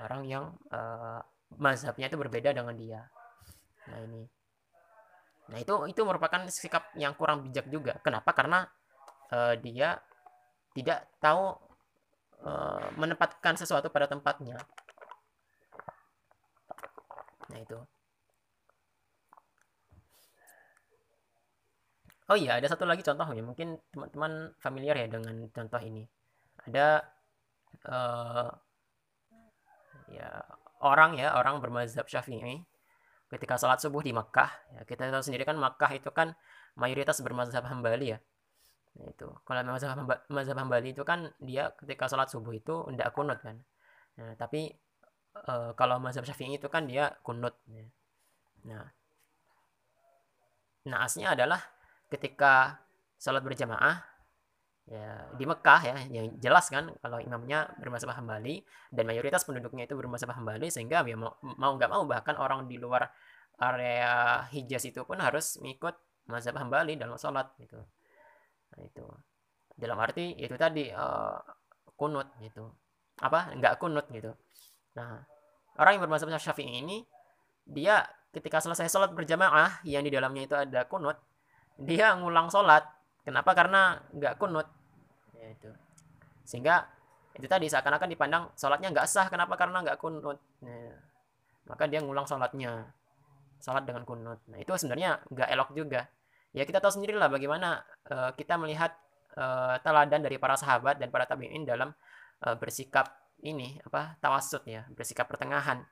[0.03, 1.23] orang yang uh,
[1.55, 3.01] mazhabnya itu berbeda dengan dia.
[3.89, 4.21] Nah ini
[5.49, 7.97] nah itu itu merupakan sikap yang kurang bijak juga.
[8.05, 8.31] Kenapa?
[8.37, 8.65] Karena
[9.33, 9.97] uh, dia
[10.77, 11.57] tidak tahu
[12.45, 14.61] uh, menempatkan sesuatu pada tempatnya.
[17.49, 17.79] Nah itu.
[22.29, 26.05] Oh iya ada satu lagi contohnya mungkin teman-teman familiar ya dengan contoh ini.
[26.69, 27.01] Ada
[27.89, 28.49] uh,
[30.13, 30.29] ya
[30.85, 32.68] orang ya orang bermazhab syafi'i
[33.29, 36.33] ketika sholat subuh di Makkah ya kita tahu sendiri kan Makkah itu kan
[36.77, 38.19] mayoritas bermazhab hambali ya.
[38.97, 39.27] Nah, itu.
[39.45, 39.95] Kalau mazhab
[40.27, 43.61] mazhab hambali itu kan dia ketika sholat subuh itu tidak kunut kan.
[44.17, 44.73] Nah, tapi
[45.35, 47.85] e, kalau mazhab syafi'i itu kan dia kunut ya.
[48.59, 48.83] nah
[50.83, 51.63] naasnya adalah
[52.11, 52.83] ketika
[53.15, 54.03] sholat berjamaah
[54.89, 59.93] ya di Mekah ya yang jelas kan kalau imamnya bermazhab Hambali dan mayoritas penduduknya itu
[59.93, 63.05] bermazhab Hambali sehingga ya mau nggak mau bahkan orang di luar
[63.61, 65.93] area Hijaz itu pun harus mengikut
[66.25, 67.77] mazhab Hambali dalam sholat gitu.
[68.73, 69.05] Nah itu.
[69.79, 71.37] Dalam arti itu tadi uh,
[71.93, 72.65] kunut gitu.
[73.21, 73.53] Apa?
[73.53, 74.33] Nggak kunut gitu.
[74.97, 75.21] Nah
[75.77, 77.05] orang yang bermazhab Syafi'i ini
[77.69, 81.21] dia ketika selesai sholat berjamaah yang di dalamnya itu ada kunut
[81.77, 82.89] dia ngulang sholat.
[83.21, 83.53] Kenapa?
[83.53, 84.78] Karena nggak kunut
[85.49, 85.71] itu.
[86.45, 86.85] Sehingga
[87.37, 89.27] itu tadi seakan-akan dipandang sholatnya nggak sah.
[89.27, 89.57] Kenapa?
[89.57, 90.37] Karena nggak kunut.
[90.65, 90.93] Nah,
[91.69, 92.89] maka dia ngulang sholatnya.
[93.59, 94.39] Sholat dengan kunut.
[94.47, 96.07] Nah itu sebenarnya nggak elok juga.
[96.55, 98.95] Ya kita tahu sendiri lah bagaimana uh, kita melihat
[99.35, 101.91] uh, teladan dari para sahabat dan para tabiin dalam
[102.47, 103.11] uh, bersikap
[103.43, 105.83] ini apa tawasud ya bersikap pertengahan.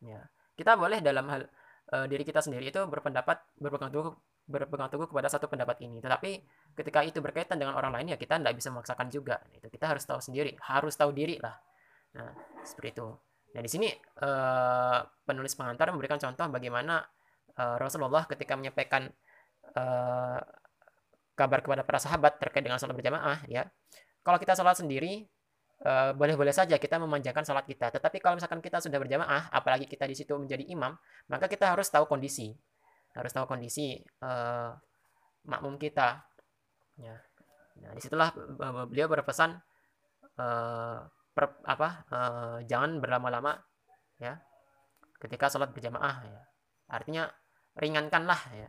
[0.00, 0.24] Ya
[0.56, 1.46] kita boleh dalam hal
[1.92, 5.98] uh, diri kita sendiri itu berpendapat berpegang teguh berpegang teguh kepada satu pendapat ini.
[5.98, 6.30] Tetapi
[6.78, 9.42] ketika itu berkaitan dengan orang lain ya kita tidak bisa memaksakan juga.
[9.50, 11.58] Itu kita harus tahu sendiri harus tahu diri lah.
[12.14, 12.30] Nah
[12.62, 13.06] seperti itu.
[13.52, 13.88] Nah di sini
[14.22, 17.02] uh, penulis pengantar memberikan contoh bagaimana
[17.58, 19.10] uh, Rasulullah ketika menyampaikan
[19.74, 20.40] uh,
[21.36, 23.66] kabar kepada para sahabat terkait dengan sholat berjamaah ya.
[24.22, 25.26] Kalau kita sholat sendiri
[26.16, 27.92] boleh-boleh uh, saja kita memanjangkan sholat kita.
[27.92, 30.96] Tetapi kalau misalkan kita sudah berjamaah apalagi kita di situ menjadi imam
[31.28, 32.56] maka kita harus tahu kondisi
[33.16, 34.76] harus tahu kondisi uh,
[35.48, 36.20] makmum kita.
[37.00, 37.16] Ya.
[37.80, 38.32] Nah di situlah
[38.88, 39.56] beliau berpesan
[40.36, 40.98] uh,
[41.32, 43.56] per, apa uh, jangan berlama-lama
[44.20, 44.36] ya
[45.16, 46.40] ketika sholat berjamaah ya.
[46.92, 47.24] Artinya
[47.80, 48.68] ringankanlah ya.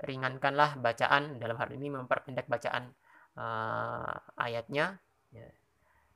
[0.00, 2.94] Ringankanlah bacaan dalam hal ini memperpendek bacaan
[3.36, 4.96] uh, ayatnya
[5.34, 5.44] ya.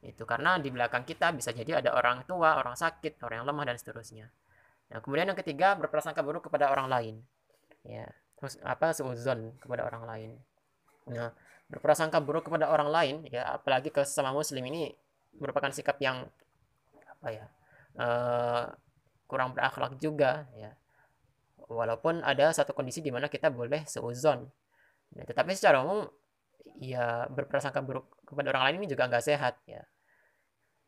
[0.04, 3.64] itu karena di belakang kita bisa jadi ada orang tua orang sakit orang yang lemah
[3.72, 4.28] dan seterusnya.
[4.92, 7.16] Nah kemudian yang ketiga berprasangka buruk kepada orang lain
[7.84, 8.08] ya
[8.40, 10.30] terus apa seuzon kepada orang lain?
[11.12, 11.32] Nah
[11.68, 14.92] berprasangka buruk kepada orang lain ya apalagi ke sesama muslim ini
[15.40, 16.28] merupakan sikap yang
[17.08, 17.46] apa ya
[18.00, 18.64] uh,
[19.28, 20.72] kurang berakhlak juga ya.
[21.64, 24.44] Walaupun ada satu kondisi di mana kita boleh seuzon.
[25.16, 26.04] Nah, tetapi secara umum
[26.76, 29.82] ya berprasangka buruk kepada orang lain ini juga nggak sehat ya.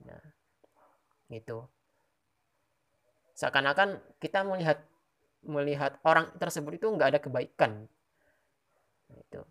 [0.05, 0.21] Nah
[1.33, 1.59] itu
[3.37, 4.81] seakan-akan kita melihat
[5.45, 7.85] melihat orang tersebut itu nggak ada kebaikan.
[9.11, 9.43] Nah, itu.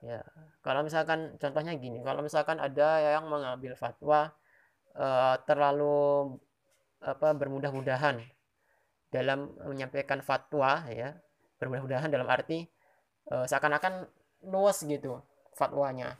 [0.00, 0.24] Ya
[0.64, 4.32] kalau misalkan contohnya gini kalau misalkan ada yang mengambil fatwa
[4.96, 6.40] uh, terlalu
[7.04, 8.16] apa bermudah-mudahan
[9.12, 11.20] dalam menyampaikan fatwa ya
[11.60, 12.64] bermudah-mudahan dalam arti
[13.28, 14.08] uh, seakan-akan
[14.48, 15.20] luas gitu
[15.52, 16.16] fatwanya.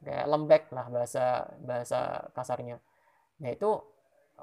[0.00, 2.78] Kayak lembek lah bahasa bahasa kasarnya.
[3.42, 3.70] Nah itu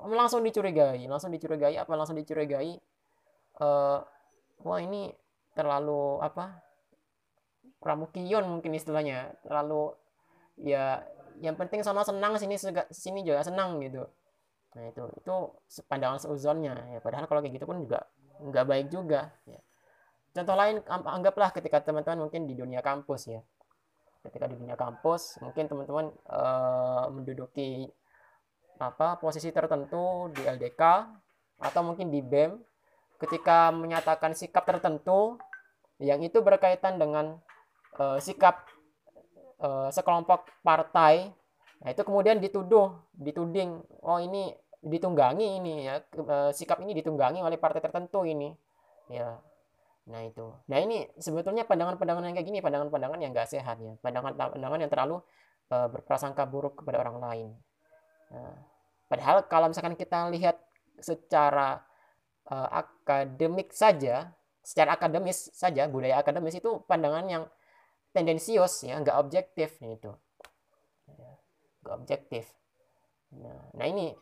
[0.05, 2.77] langsung dicurigai langsung dicurigai apa langsung dicurigai?
[3.57, 4.05] Uh,
[4.61, 5.09] wah ini
[5.57, 6.61] terlalu apa
[7.81, 9.33] pramukion mungkin istilahnya.
[9.41, 9.93] Terlalu
[10.61, 11.01] ya
[11.41, 12.57] yang penting sama senang sini
[12.93, 14.05] sini juga senang gitu.
[14.77, 15.35] Nah itu itu
[15.89, 16.99] pandangan seuzonnya ya.
[17.01, 18.05] Padahal kalau kayak gitu pun juga
[18.37, 19.57] nggak baik juga ya.
[20.37, 23.41] contoh lain anggaplah ketika teman-teman mungkin di dunia kampus ya.
[24.21, 27.89] Ketika di dunia kampus mungkin teman-teman uh, menduduki
[28.77, 30.81] apa posisi tertentu di LDK
[31.57, 32.57] atau mungkin di BEM
[33.17, 35.41] ketika menyatakan sikap tertentu
[35.97, 37.41] yang itu berkaitan dengan
[37.97, 38.69] uh, sikap
[39.61, 41.33] uh, sekelompok partai.
[41.81, 44.53] Nah itu kemudian dituduh dituding oh ini
[44.85, 48.53] ditunggangi ini ya uh, sikap ini ditunggangi oleh partai tertentu ini.
[49.09, 49.41] Ya.
[50.07, 50.53] Nah itu.
[50.69, 53.97] Nah ini sebetulnya pandangan-pandangan yang kayak gini pandangan-pandangan yang gak sehat ya.
[54.05, 55.17] Pandangan-pandangan yang terlalu
[55.73, 57.49] uh, berprasangka buruk kepada orang lain.
[58.27, 58.56] Nah,
[59.07, 60.59] padahal kalau misalkan kita lihat
[60.99, 61.81] secara
[62.51, 64.31] uh, akademik saja
[64.63, 67.43] secara akademis saja budaya akademis itu pandangan yang
[68.11, 70.11] tendensius ya nggak objektif itu
[71.07, 71.31] ya,
[71.83, 72.51] nggak objektif.
[73.27, 74.15] Nah, nah ini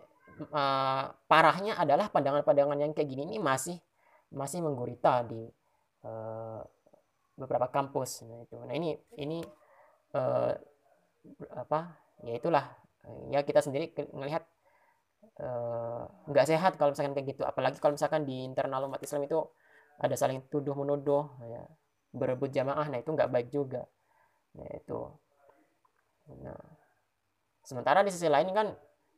[0.52, 3.78] uh, parahnya adalah pandangan-pandangan yang kayak gini ini masih
[4.34, 5.46] masih menggurita di
[6.04, 6.62] uh,
[7.38, 8.26] beberapa kampus.
[8.26, 8.58] Nah itu.
[8.60, 9.40] Nah ini ini
[10.16, 10.52] uh,
[11.56, 11.96] apa
[12.26, 12.66] ya itulah.
[13.30, 14.50] Ya kita sendiri melihat
[16.32, 17.44] nggak uh, sehat kalau misalkan kayak gitu.
[17.44, 19.44] Apalagi kalau misalkan di internal umat Islam itu
[20.00, 21.64] ada saling tuduh menuduh ya
[22.12, 23.84] berebut jamaah nah itu nggak baik juga.
[24.56, 25.00] Nah itu.
[26.40, 26.62] Nah
[27.66, 28.72] sementara di sisi lain kan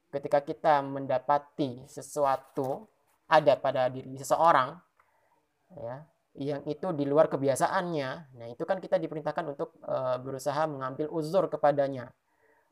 [0.08, 2.88] ketika kita mendapati sesuatu
[3.28, 4.72] ada pada diri seseorang
[5.76, 6.08] ya
[6.38, 8.10] yang itu di luar kebiasaannya
[8.40, 12.08] nah itu kan kita diperintahkan untuk e, berusaha mengambil uzur kepadanya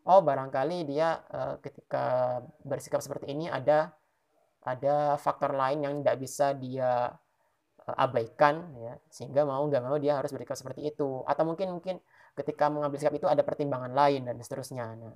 [0.05, 3.93] oh barangkali dia e, ketika bersikap seperti ini ada
[4.65, 7.13] ada faktor lain yang tidak bisa dia
[7.85, 8.97] abaikan ya.
[9.13, 11.21] Sehingga mau nggak mau dia harus bersikap seperti itu.
[11.29, 12.01] Atau mungkin mungkin
[12.33, 14.97] ketika mengambil sikap itu ada pertimbangan lain dan seterusnya.
[14.97, 15.13] Nah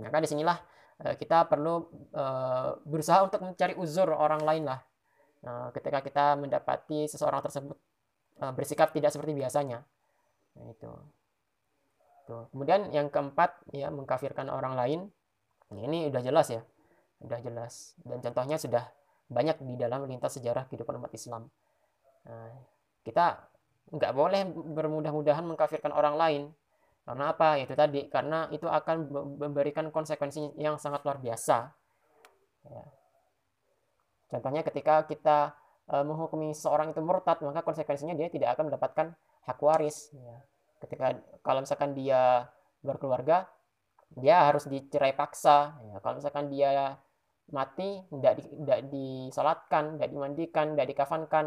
[0.00, 0.58] maka di sinilah
[1.04, 4.80] uh, kita perlu uh, berusaha untuk mencari uzur orang lain lah.
[5.40, 7.76] Nah, ketika kita mendapati seseorang tersebut
[8.44, 9.80] uh, bersikap tidak seperti biasanya.
[10.56, 10.90] Nah, itu
[12.30, 12.46] Tuh.
[12.54, 15.00] kemudian yang keempat ya mengkafirkan orang lain
[15.74, 16.62] ini udah jelas ya
[17.26, 18.86] udah jelas dan contohnya sudah
[19.30, 21.46] banyak di dalam lintas sejarah kehidupan umat Islam.
[22.26, 22.50] Nah,
[23.06, 23.46] kita
[23.94, 26.42] nggak boleh bermudah-mudahan mengkafirkan orang lain.
[27.06, 27.56] Karena apa?
[27.62, 29.08] Itu tadi, karena itu akan
[29.38, 31.58] memberikan konsekuensi yang sangat luar biasa.
[32.66, 32.84] Ya.
[34.30, 35.58] Contohnya ketika kita
[35.90, 39.06] uh, menghukumi seseorang itu murtad, maka konsekuensinya dia tidak akan mendapatkan
[39.46, 40.12] hak waris.
[40.12, 40.38] Ya.
[40.80, 42.48] Ketika kalau misalkan dia
[42.80, 43.46] berkeluarga,
[44.16, 45.76] dia harus dicerai paksa.
[45.86, 45.96] Ya.
[46.00, 46.96] Kalau misalkan dia
[47.52, 51.46] mati, tidak di, tidak disolatkan, tidak dimandikan, tidak dikafankan,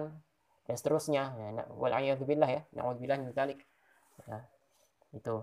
[0.69, 1.23] dan seterusnya.
[1.33, 1.65] Ya.
[1.73, 2.61] Wal'ayyadzubillah ya.
[2.77, 3.17] Na'udzubillah
[4.29, 4.45] Ya.
[5.09, 5.41] Itu.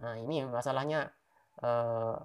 [0.00, 1.12] Nah, ini masalahnya
[1.60, 2.16] uh,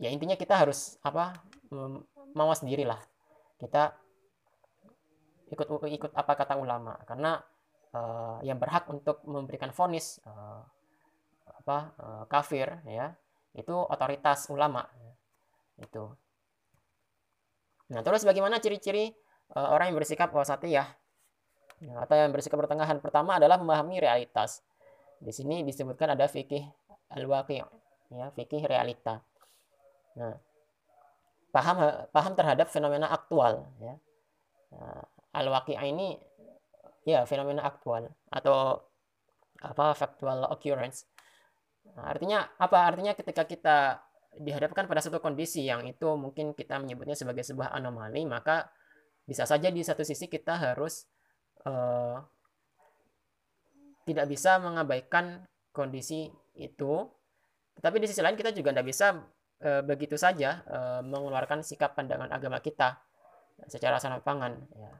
[0.00, 1.38] ya intinya kita harus apa
[2.34, 2.98] mawas diri lah
[3.62, 3.94] kita
[5.52, 6.96] ikut ikut apa kata ulama.
[7.04, 7.36] Karena
[7.92, 10.64] uh, yang berhak untuk memberikan vonis uh,
[11.62, 13.14] apa uh, kafir ya
[13.52, 14.88] itu otoritas ulama
[15.76, 16.08] itu.
[17.92, 19.12] Nah terus bagaimana ciri-ciri
[19.52, 20.88] uh, orang yang bersikap wasatiyah?
[21.82, 24.62] Ya, atau yang bersikap pertengahan pertama adalah memahami realitas.
[25.18, 26.62] Di sini disebutkan ada fikih
[27.10, 27.58] al-waqi'
[28.14, 29.18] ya fikih realita.
[30.14, 30.38] Nah,
[31.50, 31.76] paham
[32.14, 33.98] paham terhadap fenomena aktual ya.
[34.72, 36.16] Nah, al-waqi'ah ini
[37.02, 38.78] ya fenomena aktual atau
[39.62, 41.06] apa factual occurrence.
[41.98, 42.88] Nah, artinya apa?
[42.88, 43.78] Artinya ketika kita
[44.32, 48.70] dihadapkan pada satu kondisi yang itu mungkin kita menyebutnya sebagai sebuah anomali, maka
[49.26, 51.06] bisa saja di satu sisi kita harus
[51.68, 52.18] uh,
[54.02, 57.06] tidak bisa mengabaikan kondisi itu,
[57.78, 59.06] tetapi di sisi lain kita juga tidak bisa
[59.62, 62.98] e, begitu saja e, mengeluarkan sikap pandangan agama kita
[63.70, 64.92] secara sangat pangan ya.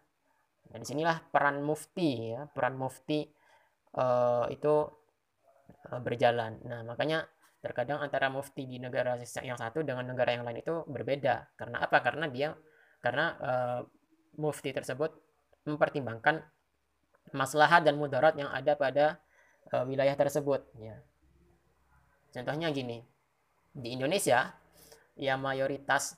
[0.73, 3.29] Nah, di sinilah peran mufti ya, peran mufti
[3.93, 4.07] e,
[4.49, 4.75] itu
[5.69, 6.59] e, berjalan.
[6.65, 7.29] Nah, makanya
[7.61, 9.15] terkadang antara mufti di negara
[9.45, 11.53] yang satu dengan negara yang lain itu berbeda.
[11.55, 12.01] Karena apa?
[12.01, 12.57] Karena dia
[13.05, 13.53] karena e,
[14.41, 15.13] mufti tersebut
[15.69, 16.41] mempertimbangkan
[17.37, 19.21] maslahat dan mudarat yang ada pada
[19.69, 20.97] e, wilayah tersebut ya.
[22.33, 23.05] Contohnya gini,
[23.77, 24.57] di Indonesia
[25.17, 26.17] yang mayoritas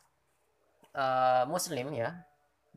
[0.95, 2.15] uh, muslim ya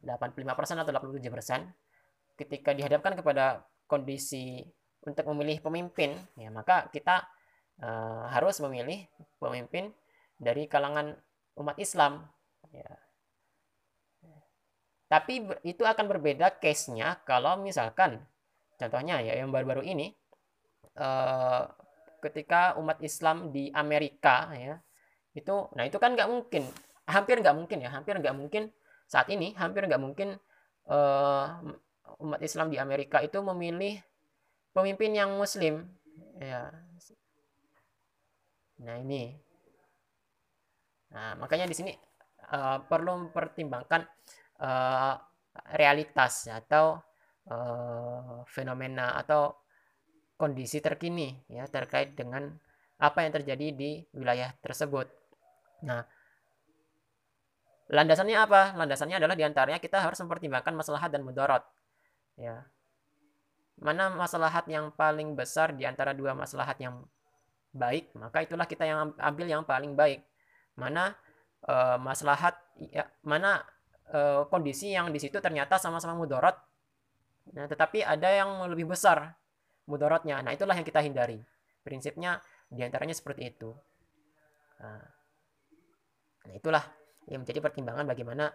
[0.08, 4.64] 85% atau 87% ketika dihadapkan kepada kondisi
[5.04, 7.28] untuk memilih pemimpin ya maka kita
[7.84, 9.04] uh, harus memilih
[9.38, 9.92] pemimpin
[10.40, 11.18] dari kalangan
[11.58, 12.24] umat Islam
[12.72, 12.90] ya.
[15.08, 18.20] Tapi itu akan berbeda case-nya kalau misalkan
[18.76, 20.12] contohnya ya yang baru-baru ini
[21.00, 21.64] uh,
[22.20, 24.76] ketika umat Islam di Amerika ya
[25.32, 26.68] itu nah itu kan nggak mungkin
[27.08, 28.68] hampir nggak mungkin ya hampir nggak mungkin
[29.08, 30.36] saat ini hampir nggak mungkin
[30.92, 31.46] uh,
[32.20, 33.98] umat Islam di Amerika itu memilih
[34.76, 35.88] pemimpin yang Muslim.
[36.38, 36.70] Ya.
[38.84, 39.34] Nah ini.
[41.16, 41.94] Nah makanya di sini
[42.52, 44.04] uh, perlu mempertimbangkan
[44.60, 45.16] uh,
[45.74, 47.00] realitas atau
[47.50, 49.56] uh, fenomena atau
[50.38, 52.54] kondisi terkini ya terkait dengan
[52.98, 55.10] apa yang terjadi di wilayah tersebut.
[55.86, 56.02] Nah,
[57.88, 58.76] landasannya apa?
[58.76, 61.64] Landasannya adalah di antaranya kita harus mempertimbangkan maslahat dan mudarat.
[62.36, 62.68] Ya.
[63.78, 67.06] Mana maslahat yang paling besar di antara dua maslahat yang
[67.78, 70.26] baik, maka itulah kita yang ambil yang paling baik.
[70.74, 71.14] Mana
[71.62, 72.58] e, maslahat
[72.90, 73.62] ya, mana
[74.10, 76.58] e, kondisi yang di situ ternyata sama-sama mudarat.
[77.54, 79.38] Nah, tetapi ada yang lebih besar
[79.86, 80.42] mudaratnya.
[80.42, 81.38] Nah, itulah yang kita hindari.
[81.86, 83.72] Prinsipnya di antaranya seperti itu.
[84.82, 85.06] Nah,
[86.44, 86.84] nah, itulah
[87.28, 88.52] yang menjadi pertimbangan bagaimana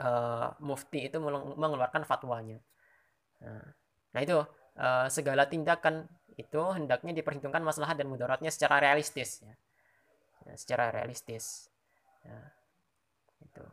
[0.00, 1.16] uh, mufti itu
[1.56, 2.60] mengeluarkan fatwanya.
[3.40, 3.64] Nah,
[4.12, 4.38] nah itu
[4.78, 9.40] uh, segala tindakan itu hendaknya diperhitungkan masalah dan mudaratnya secara realistis.
[9.40, 9.54] Ya.
[10.44, 11.72] Ya, secara realistis.
[12.24, 12.38] Ya,
[13.40, 13.64] itu.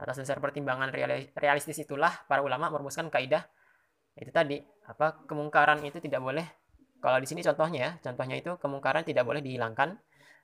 [0.00, 0.88] Atas dasar pertimbangan
[1.36, 3.44] realistis itulah para ulama merumuskan kaidah
[4.16, 4.58] itu tadi
[4.88, 6.46] apa kemungkaran itu tidak boleh
[6.98, 9.94] kalau di sini contohnya ya contohnya itu kemungkaran tidak boleh dihilangkan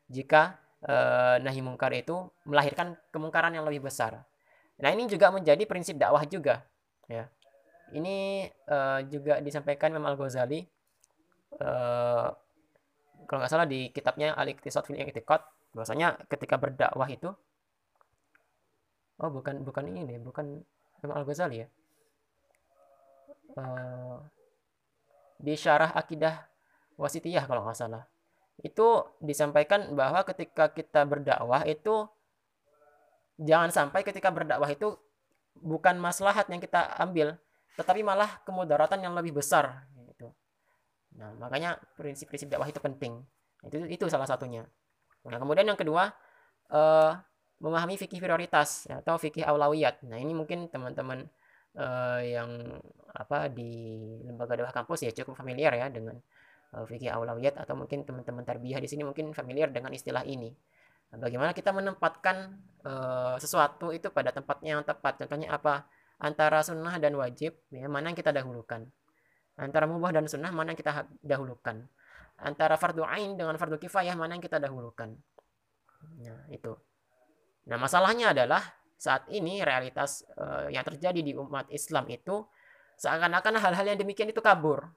[0.07, 0.97] jika e,
[1.43, 4.23] nahi mungkar itu melahirkan kemungkaran yang lebih besar.
[4.79, 6.63] Nah ini juga menjadi prinsip dakwah juga
[7.11, 7.27] ya.
[7.91, 8.79] Ini e,
[9.11, 10.63] juga disampaikan Imam Al Ghazali
[11.59, 11.71] e,
[13.27, 15.43] kalau nggak salah di kitabnya Al Iqtisad fil Iqtiqad
[15.75, 17.35] bahwasanya ketika berdakwah itu
[19.17, 20.63] oh bukan bukan ini deh bukan
[21.03, 21.69] Imam Al Ghazali ya?
[23.57, 24.21] Uh,
[25.41, 26.45] di syarah akidah
[27.01, 28.05] wasitiyah kalau nggak salah
[28.65, 32.09] itu disampaikan bahwa ketika kita berdakwah itu
[33.37, 34.97] jangan sampai ketika berdakwah itu
[35.61, 37.37] bukan maslahat yang kita ambil
[37.77, 40.33] tetapi malah kemudaratan yang lebih besar gitu.
[41.21, 43.21] Nah, makanya prinsip-prinsip dakwah itu penting.
[43.69, 44.65] Itu itu salah satunya.
[45.29, 46.09] Nah, kemudian yang kedua,
[46.73, 47.13] uh,
[47.61, 50.05] memahami fikih prioritas atau fikih aulawiyat.
[50.09, 51.29] Nah, ini mungkin teman-teman
[51.77, 52.81] uh, yang
[53.13, 56.17] apa di lembaga dakwah kampus ya cukup familiar ya dengan
[56.85, 60.53] fikih aulawiyat atau mungkin teman-teman tarbiyah di sini mungkin familiar dengan istilah ini.
[61.15, 65.23] Nah, bagaimana kita menempatkan uh, sesuatu itu pada tempatnya yang tepat?
[65.23, 65.87] Contohnya apa?
[66.19, 68.89] Antara sunnah dan wajib, ya, mana yang kita dahulukan?
[69.57, 71.87] Antara mubah dan sunnah, mana yang kita dahulukan?
[72.37, 75.15] Antara fardu ain dengan fardu kifayah, mana yang kita dahulukan?
[76.21, 76.73] Nah, itu.
[77.69, 78.61] Nah, masalahnya adalah
[78.97, 82.49] saat ini realitas uh, yang terjadi di umat Islam itu
[82.97, 84.89] seakan-akan hal-hal yang demikian itu kabur.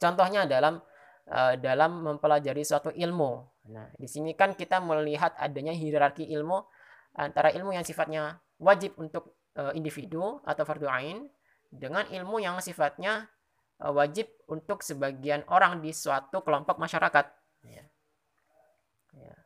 [0.00, 0.80] Contohnya dalam
[1.28, 3.44] uh, dalam mempelajari suatu ilmu.
[3.70, 6.64] Nah, di sini kan kita melihat adanya hierarki ilmu
[7.14, 11.28] antara ilmu yang sifatnya wajib untuk uh, individu atau fardu ain
[11.68, 13.28] dengan ilmu yang sifatnya
[13.84, 17.26] uh, wajib untuk sebagian orang di suatu kelompok masyarakat.
[17.68, 17.84] Ya.
[19.14, 19.36] Ya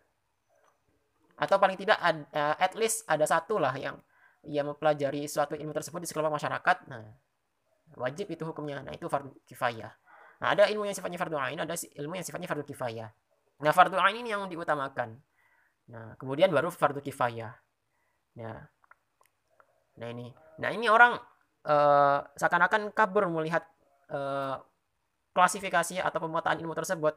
[1.35, 3.99] atau paling tidak ad, uh, at least ada satu lah yang
[4.47, 7.05] yang mempelajari suatu ilmu tersebut di sekelompok masyarakat nah
[7.99, 9.91] wajib itu hukumnya nah itu fardu kifayah
[10.51, 13.09] ada ilmu yang sifatnya fardu ain ada ilmu yang sifatnya fardu kifayah.
[13.63, 15.15] Nah fardu ain ini yang diutamakan.
[15.89, 17.55] Nah kemudian baru fardu kifayah.
[18.37, 18.59] Nah
[19.95, 20.35] nah ini.
[20.59, 21.15] Nah ini orang
[21.65, 23.63] uh, seakan-akan kabur melihat
[24.11, 24.59] uh,
[25.31, 27.15] klasifikasi atau pemetaan ilmu tersebut.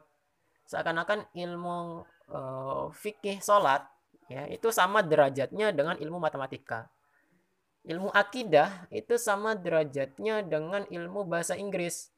[0.70, 3.82] Seakan-akan ilmu uh, fikih sholat
[4.30, 6.86] ya itu sama derajatnya dengan ilmu matematika.
[7.82, 12.14] Ilmu akidah itu sama derajatnya dengan ilmu bahasa Inggris.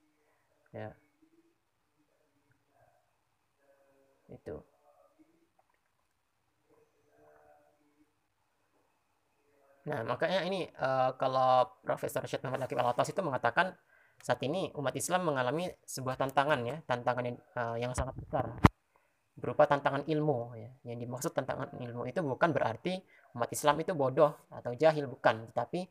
[0.76, 0.99] Ya
[4.30, 4.56] itu.
[9.90, 13.72] Nah, makanya ini uh, kalau Profesor Syed Muhammad Lakib al itu mengatakan
[14.20, 18.54] saat ini umat Islam mengalami sebuah tantangan ya, tantangan yang, uh, yang sangat besar.
[19.40, 20.70] Berupa tantangan ilmu ya.
[20.84, 23.00] Yang dimaksud tantangan ilmu itu bukan berarti
[23.32, 25.88] umat Islam itu bodoh atau jahil bukan, tetapi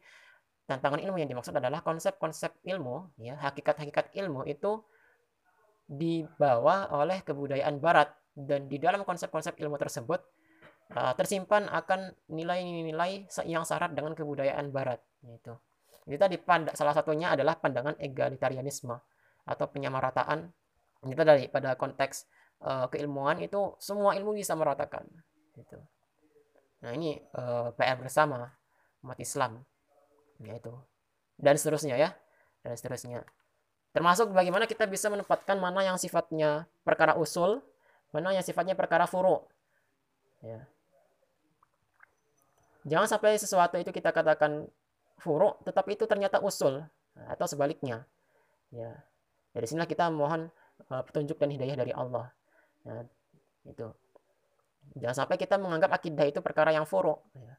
[0.70, 4.86] tantangan ilmu yang dimaksud adalah konsep-konsep ilmu ya, hakikat-hakikat ilmu itu
[5.90, 8.14] dibawa oleh kebudayaan barat
[8.48, 10.22] dan di dalam konsep-konsep ilmu tersebut
[10.96, 15.54] uh, tersimpan akan nilai-nilai yang syarat dengan kebudayaan barat itu.
[16.10, 16.36] Jadi tadi
[16.74, 18.96] salah satunya adalah pandangan egalitarianisme
[19.46, 20.50] atau penyamarataan
[21.06, 22.28] itu dari pada konteks
[22.66, 25.06] uh, keilmuan itu semua ilmu bisa meratakan
[25.56, 25.80] gitu.
[26.80, 28.48] Nah, ini uh, eh, PR bersama
[29.04, 29.60] umat Islam
[30.40, 30.72] yaitu
[31.36, 32.16] dan seterusnya ya
[32.64, 33.28] dan seterusnya
[33.92, 37.60] termasuk bagaimana kita bisa menempatkan mana yang sifatnya perkara usul
[38.10, 39.46] mana yang sifatnya perkara furu.
[40.42, 40.66] Ya.
[42.88, 44.66] Jangan sampai sesuatu itu kita katakan
[45.20, 46.82] furu tetapi itu ternyata usul
[47.14, 48.08] atau sebaliknya.
[48.74, 49.04] Ya.
[49.54, 50.48] Dari sinilah kita mohon
[50.90, 52.32] uh, petunjuk dan hidayah dari Allah.
[52.88, 53.06] Ya,
[53.68, 53.88] itu.
[54.98, 57.54] Jangan sampai kita menganggap akidah itu perkara yang furu ya.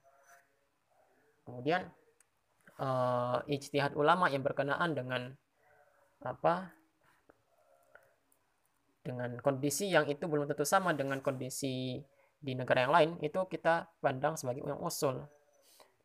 [1.47, 1.87] kemudian
[2.81, 5.31] uh, ijtihad ulama yang berkenaan dengan
[6.27, 6.75] apa
[9.01, 12.01] dengan kondisi yang itu belum tentu sama dengan kondisi
[12.41, 15.25] di negara yang lain itu kita pandang sebagai yang usul.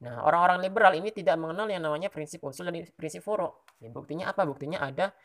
[0.03, 3.47] Nah, orang-orang liberal ini tidak mengenal yang namanya prinsip usul dan prinsip furu.
[3.79, 4.43] Ya, buktinya apa?
[4.43, 5.15] Buktinya ada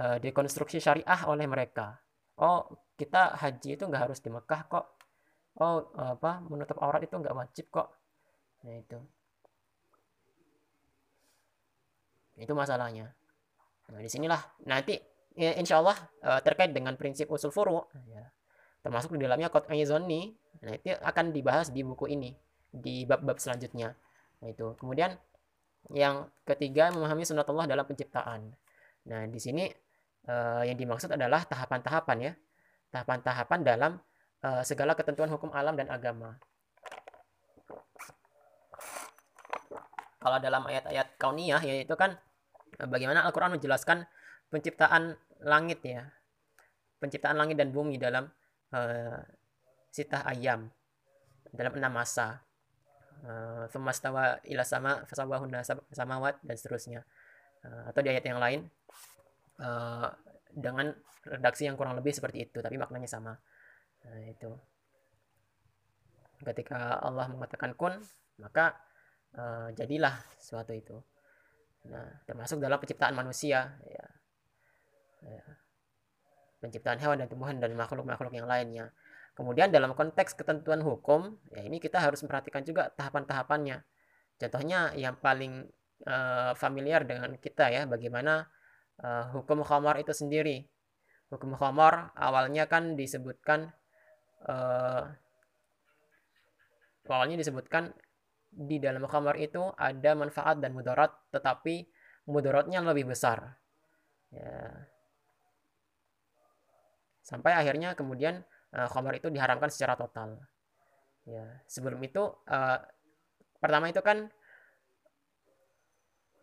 [0.00, 2.00] uh, dekonstruksi syariah oleh mereka.
[2.40, 2.64] Oh,
[2.98, 4.98] kita haji itu nggak harus di Mekah kok
[5.58, 7.88] oh apa menutup aurat itu nggak wajib kok
[8.62, 8.98] nah itu
[12.38, 13.10] itu masalahnya
[13.90, 14.98] nah di sinilah nanti
[15.38, 18.26] ya, insya Allah uh, terkait dengan prinsip usul furu ya,
[18.82, 22.34] termasuk di dalamnya kot ayizoni nah itu akan dibahas di buku ini
[22.74, 23.94] di bab-bab selanjutnya
[24.42, 25.14] nah itu kemudian
[25.94, 28.52] yang ketiga memahami sunatullah dalam penciptaan.
[29.08, 29.64] Nah di sini
[30.28, 32.32] uh, yang dimaksud adalah tahapan-tahapan ya.
[32.92, 33.92] Tahapan-tahapan dalam
[34.44, 36.36] uh, segala ketentuan hukum alam dan agama.
[40.18, 42.18] Kalau dalam ayat-ayat kauniyah yaitu kan
[42.82, 44.02] eh, bagaimana Al-Qur'an menjelaskan
[44.50, 45.14] penciptaan
[45.44, 46.06] langit ya.
[46.98, 48.26] Penciptaan langit dan bumi dalam
[48.74, 49.20] uh,
[49.92, 50.66] sitah ayam
[51.54, 52.42] dalam enam masa.
[53.18, 53.66] Uh,
[54.46, 57.00] ila sama fasawahunna samawat dan seterusnya.
[57.66, 58.70] Uh, atau di ayat yang lain
[59.58, 60.08] uh,
[60.54, 60.94] dengan
[61.26, 63.34] redaksi yang kurang lebih seperti itu tapi maknanya sama
[64.06, 64.50] nah itu
[66.46, 67.98] ketika Allah mengatakan kun
[68.38, 68.78] maka
[69.34, 70.96] uh, jadilah sesuatu itu
[71.88, 73.78] nah termasuk dalam penciptaan manusia.
[76.58, 78.90] Penciptaan hewan dan tumbuhan dan makhluk-makhluk yang lainnya.
[79.38, 83.86] Kemudian dalam konteks ketentuan hukum ya ini kita harus memperhatikan juga tahapan-tahapannya.
[84.38, 85.66] Contohnya yang paling
[86.06, 88.50] uh, familiar dengan kita ya bagaimana
[88.98, 90.66] uh, hukum khamar itu sendiri.
[91.30, 93.70] Hukum khamar awalnya kan disebutkan
[94.50, 95.06] uh,
[97.06, 97.94] awalnya disebutkan
[98.50, 101.86] di dalam khamar itu ada manfaat dan mudarat tetapi
[102.26, 103.54] mudaratnya lebih besar.
[104.34, 104.90] Ya
[107.28, 108.40] sampai akhirnya kemudian
[108.72, 110.40] uh, khamar itu diharamkan secara total.
[111.28, 112.78] Ya sebelum itu uh,
[113.60, 114.32] pertama itu kan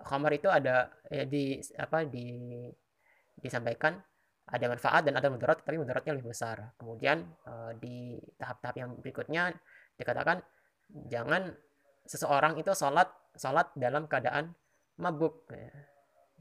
[0.05, 2.27] khamar itu ada ya, di apa di
[3.41, 3.97] disampaikan
[4.45, 6.77] ada manfaat dan ada mudarat tapi mudaratnya lebih besar.
[6.77, 9.57] Kemudian uh, di tahap-tahap yang berikutnya
[9.97, 10.37] dikatakan
[11.09, 11.49] jangan
[12.05, 14.53] seseorang itu sholat sholat dalam keadaan
[15.01, 15.49] mabuk.
[15.49, 15.73] Ya.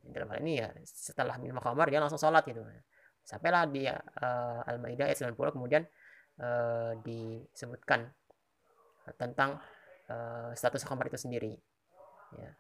[0.05, 2.61] dalam hal ini ya setelah minum khamar dia langsung sholat gitu
[3.25, 5.83] sampailah di uh, Al-Maidah ayat 90 kemudian
[6.39, 8.09] uh, disebutkan
[9.17, 9.61] tentang
[10.09, 11.57] uh, status khamar itu sendiri
[12.37, 12.51] ya.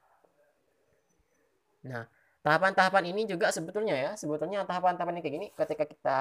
[1.85, 2.03] Nah,
[2.41, 6.19] tahapan-tahapan ini juga sebetulnya ya, sebetulnya tahapan-tahapan kayak gini ketika kita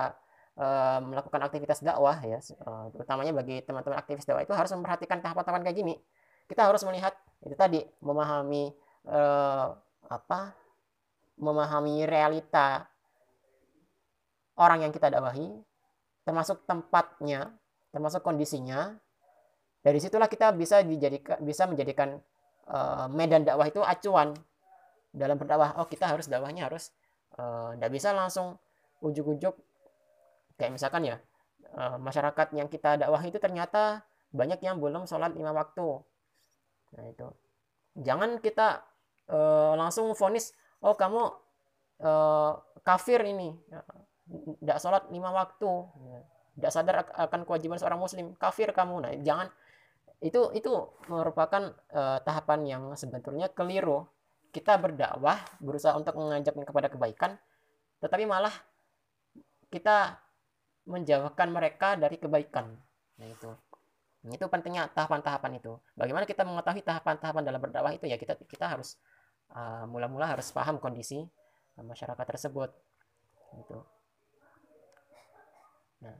[0.60, 5.64] uh, melakukan aktivitas dakwah ya, uh, terutamanya bagi teman-teman aktivis dakwah itu harus memperhatikan tahapan-tahapan
[5.64, 5.96] kayak gini.
[6.48, 8.72] Kita harus melihat itu tadi memahami
[9.08, 9.72] uh,
[10.12, 10.60] apa?
[11.34, 12.86] memahami realita
[14.58, 15.50] orang yang kita dakwahi,
[16.24, 17.54] termasuk tempatnya,
[17.90, 18.96] termasuk kondisinya.
[19.84, 22.16] Dari situlah kita bisa dijadikan bisa menjadikan
[22.72, 24.32] uh, medan dakwah itu acuan
[25.12, 25.76] dalam berdakwah.
[25.76, 26.96] Oh, kita harus dakwahnya harus
[27.76, 28.56] tidak uh, bisa langsung
[29.04, 29.58] ujuk-ujuk
[30.56, 31.18] kayak misalkan ya
[31.76, 36.00] uh, masyarakat yang kita dakwah itu ternyata banyak yang belum sholat lima waktu.
[36.96, 37.28] Nah itu
[38.00, 38.82] jangan kita
[39.30, 41.22] uh, langsung vonis oh kamu
[42.02, 42.52] uh,
[42.82, 43.54] kafir ini
[44.32, 45.72] tidak sholat lima waktu.
[46.54, 48.38] Tidak sadar akan kewajiban seorang muslim.
[48.38, 48.96] Kafir kamu.
[49.04, 49.48] Nah jangan.
[50.24, 50.72] Itu itu
[51.12, 54.08] merupakan uh, tahapan yang sebetulnya keliru.
[54.54, 57.42] Kita berdakwah berusaha untuk mengajak kepada kebaikan
[58.04, 58.52] tetapi malah
[59.72, 60.20] kita
[60.84, 62.76] menjauhkan mereka dari kebaikan.
[63.18, 63.50] Nah itu.
[64.28, 65.80] Itu pentingnya tahapan-tahapan itu.
[65.96, 69.00] Bagaimana kita mengetahui tahapan-tahapan dalam berdakwah itu ya kita kita harus
[69.56, 71.24] uh, mula-mula uh, harus paham kondisi
[71.80, 72.70] masyarakat tersebut.
[73.58, 73.84] Itu
[76.04, 76.20] Nah,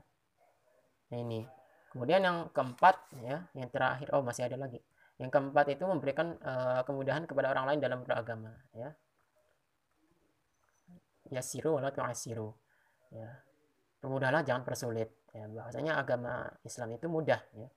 [1.14, 1.46] nah ini.
[1.94, 4.82] Kemudian yang keempat ya, yang terakhir oh masih ada lagi.
[5.14, 8.90] Yang keempat itu memberikan uh, kemudahan kepada orang lain dalam beragama ya.
[11.30, 12.50] Yasiru wala tu'asiru.
[13.14, 13.30] Ya.
[14.02, 15.14] Permudahlah jangan persulit.
[15.30, 17.70] Ya, bahasanya agama Islam itu mudah ya.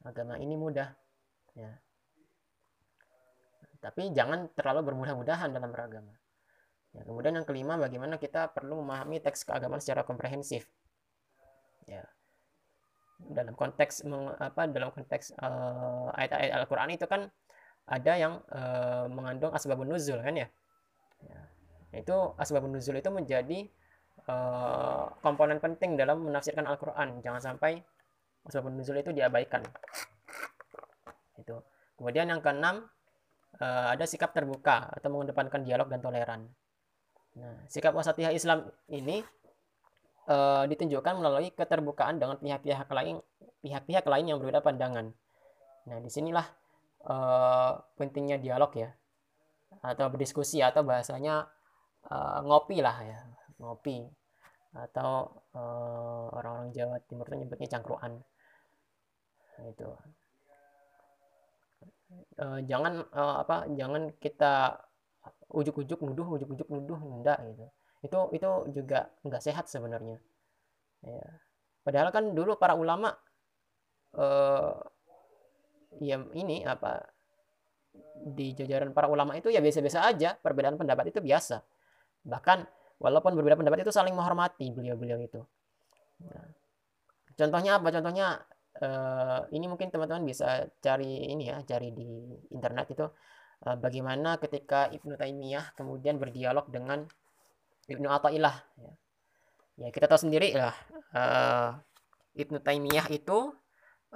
[0.00, 0.88] Agama ini mudah
[1.52, 1.76] ya.
[3.84, 6.16] Tapi jangan terlalu bermudah-mudahan dalam beragama.
[6.96, 10.68] Ya, kemudian yang kelima bagaimana kita perlu memahami teks keagamaan secara komprehensif
[11.86, 12.04] ya
[13.30, 17.30] dalam konteks meng, apa dalam konteks uh, ayat-ayat Al-Qur'an itu kan
[17.86, 20.48] ada yang uh, mengandung asbabun nuzul kan ya.
[21.26, 21.40] ya.
[21.94, 23.66] Itu asbabun nuzul itu menjadi
[24.26, 27.22] uh, komponen penting dalam menafsirkan Al-Qur'an.
[27.22, 27.82] Jangan sampai
[28.46, 29.62] asbabun nuzul itu diabaikan.
[31.38, 31.62] Itu.
[31.98, 32.86] Kemudian yang keenam
[33.58, 36.42] uh, ada sikap terbuka atau mengedepankan dialog dan toleran.
[37.32, 39.24] Nah, sikap wasatiyah Islam ini
[40.28, 43.18] uh, ditunjukkan melalui keterbukaan dengan pihak-pihak lain
[43.62, 45.14] pihak-pihak lain yang berbeda pandangan.
[45.86, 46.46] Nah, di sinilah
[47.06, 48.90] uh, pentingnya dialog ya,
[49.82, 51.46] atau berdiskusi atau bahasanya
[52.10, 53.18] uh, ngopi lah ya,
[53.62, 54.06] ngopi
[54.72, 58.16] atau orang-orang Jawa Timur itu nyebutnya cangkruan.
[59.60, 59.88] Nah, itu
[62.64, 64.80] jangan apa, jangan kita
[65.52, 67.68] ujuk-ujuk nuduh, ujuk-ujuk nuduh, enggak gitu
[68.02, 70.18] itu itu juga nggak sehat sebenarnya.
[71.02, 71.26] Ya.
[71.82, 73.10] padahal kan dulu para ulama
[74.14, 74.74] eh,
[75.98, 77.10] ya ini apa
[78.22, 80.38] di jajaran para ulama itu ya biasa-biasa aja.
[80.38, 81.62] Perbedaan pendapat itu biasa.
[82.22, 82.58] Bahkan
[83.02, 85.40] walaupun berbeda pendapat itu saling menghormati beliau-beliau itu.
[86.22, 86.46] Nah,
[87.34, 87.88] contohnya apa?
[87.90, 88.26] Contohnya
[88.78, 92.08] eh, ini mungkin teman-teman bisa cari ini ya cari di
[92.54, 93.06] internet itu
[93.66, 97.04] eh, bagaimana ketika Ibnu Taimiyah kemudian berdialog dengan
[97.90, 98.92] Ibnu Athaillah ya.
[99.86, 100.74] ya kita tahu sendiri lah
[101.16, 101.78] uh,
[102.36, 103.52] Ibnu Taimiyah itu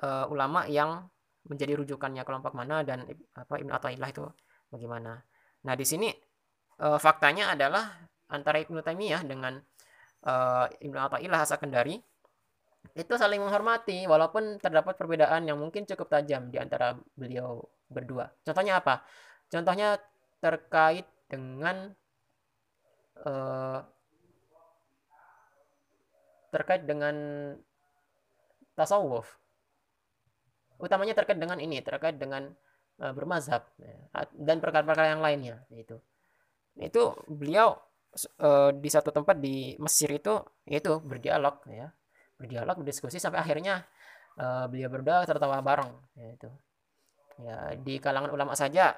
[0.01, 1.05] uh, ulama yang
[1.47, 3.07] menjadi rujukannya kelompok mana dan
[3.37, 4.25] apa Ibnu Athaillah itu
[4.73, 5.23] bagaimana.
[5.63, 6.11] Nah, di sini
[6.83, 7.87] uh, faktanya adalah
[8.33, 9.61] antara Ibnu Taimiyah dengan
[10.27, 12.01] uh, Ibnu Athaillah Asakandari
[12.95, 17.61] itu saling menghormati walaupun terdapat perbedaan yang mungkin cukup tajam di antara beliau
[17.91, 18.31] berdua.
[18.47, 19.03] Contohnya apa?
[19.51, 19.99] Contohnya
[20.39, 21.95] terkait dengan
[23.25, 23.81] uh,
[26.53, 27.15] terkait dengan
[28.77, 29.25] tasawuf.
[30.77, 32.53] Utamanya terkait dengan ini terkait dengan
[33.01, 33.97] uh, bermazhab ya,
[34.37, 35.97] dan perkara-perkara yang lainnya itu
[36.77, 37.81] itu beliau
[38.45, 40.37] uh, di satu tempat di Mesir itu
[40.69, 41.89] yaitu berdialog ya.
[42.37, 43.89] Berdialog berdiskusi sampai akhirnya
[44.37, 45.89] uh, beliau berdua tertawa bareng
[46.37, 46.53] itu
[47.41, 48.97] ya di kalangan ulama saja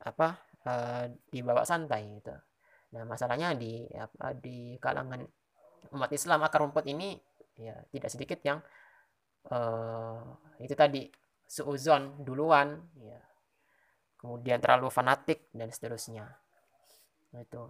[0.00, 2.32] apa uh, dibawa santai gitu
[2.88, 5.20] nah masalahnya di apa di kalangan
[5.92, 7.20] umat Islam akar rumput ini
[7.58, 8.58] ya tidak sedikit yang
[9.50, 10.20] uh,
[10.60, 11.08] itu tadi
[11.48, 13.20] seuzon duluan ya.
[14.18, 16.26] Kemudian terlalu fanatik dan seterusnya.
[17.32, 17.62] Nah, itu.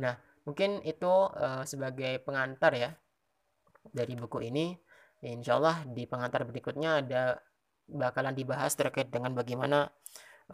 [0.00, 0.14] Nah
[0.46, 2.90] mungkin itu uh, sebagai pengantar ya
[3.84, 4.72] dari buku ini.
[5.20, 7.36] Ya, insya Allah di pengantar berikutnya ada
[7.94, 9.90] bakalan dibahas terkait dengan bagaimana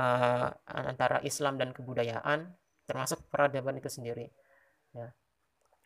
[0.00, 2.52] uh, antara Islam dan kebudayaan
[2.86, 4.30] termasuk peradaban itu sendiri
[4.94, 5.10] ya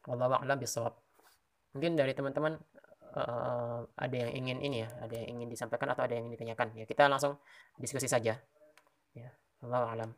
[0.09, 0.95] Allah a'lam bisawab
[1.75, 2.59] mungkin dari teman-teman
[3.17, 6.69] uh, ada yang ingin ini ya, ada yang ingin disampaikan atau ada yang ingin ditanyakan
[6.77, 6.85] ya.
[6.87, 7.39] Kita langsung
[7.79, 8.39] diskusi saja.
[9.15, 9.31] Ya,
[9.63, 10.11] Allah alam.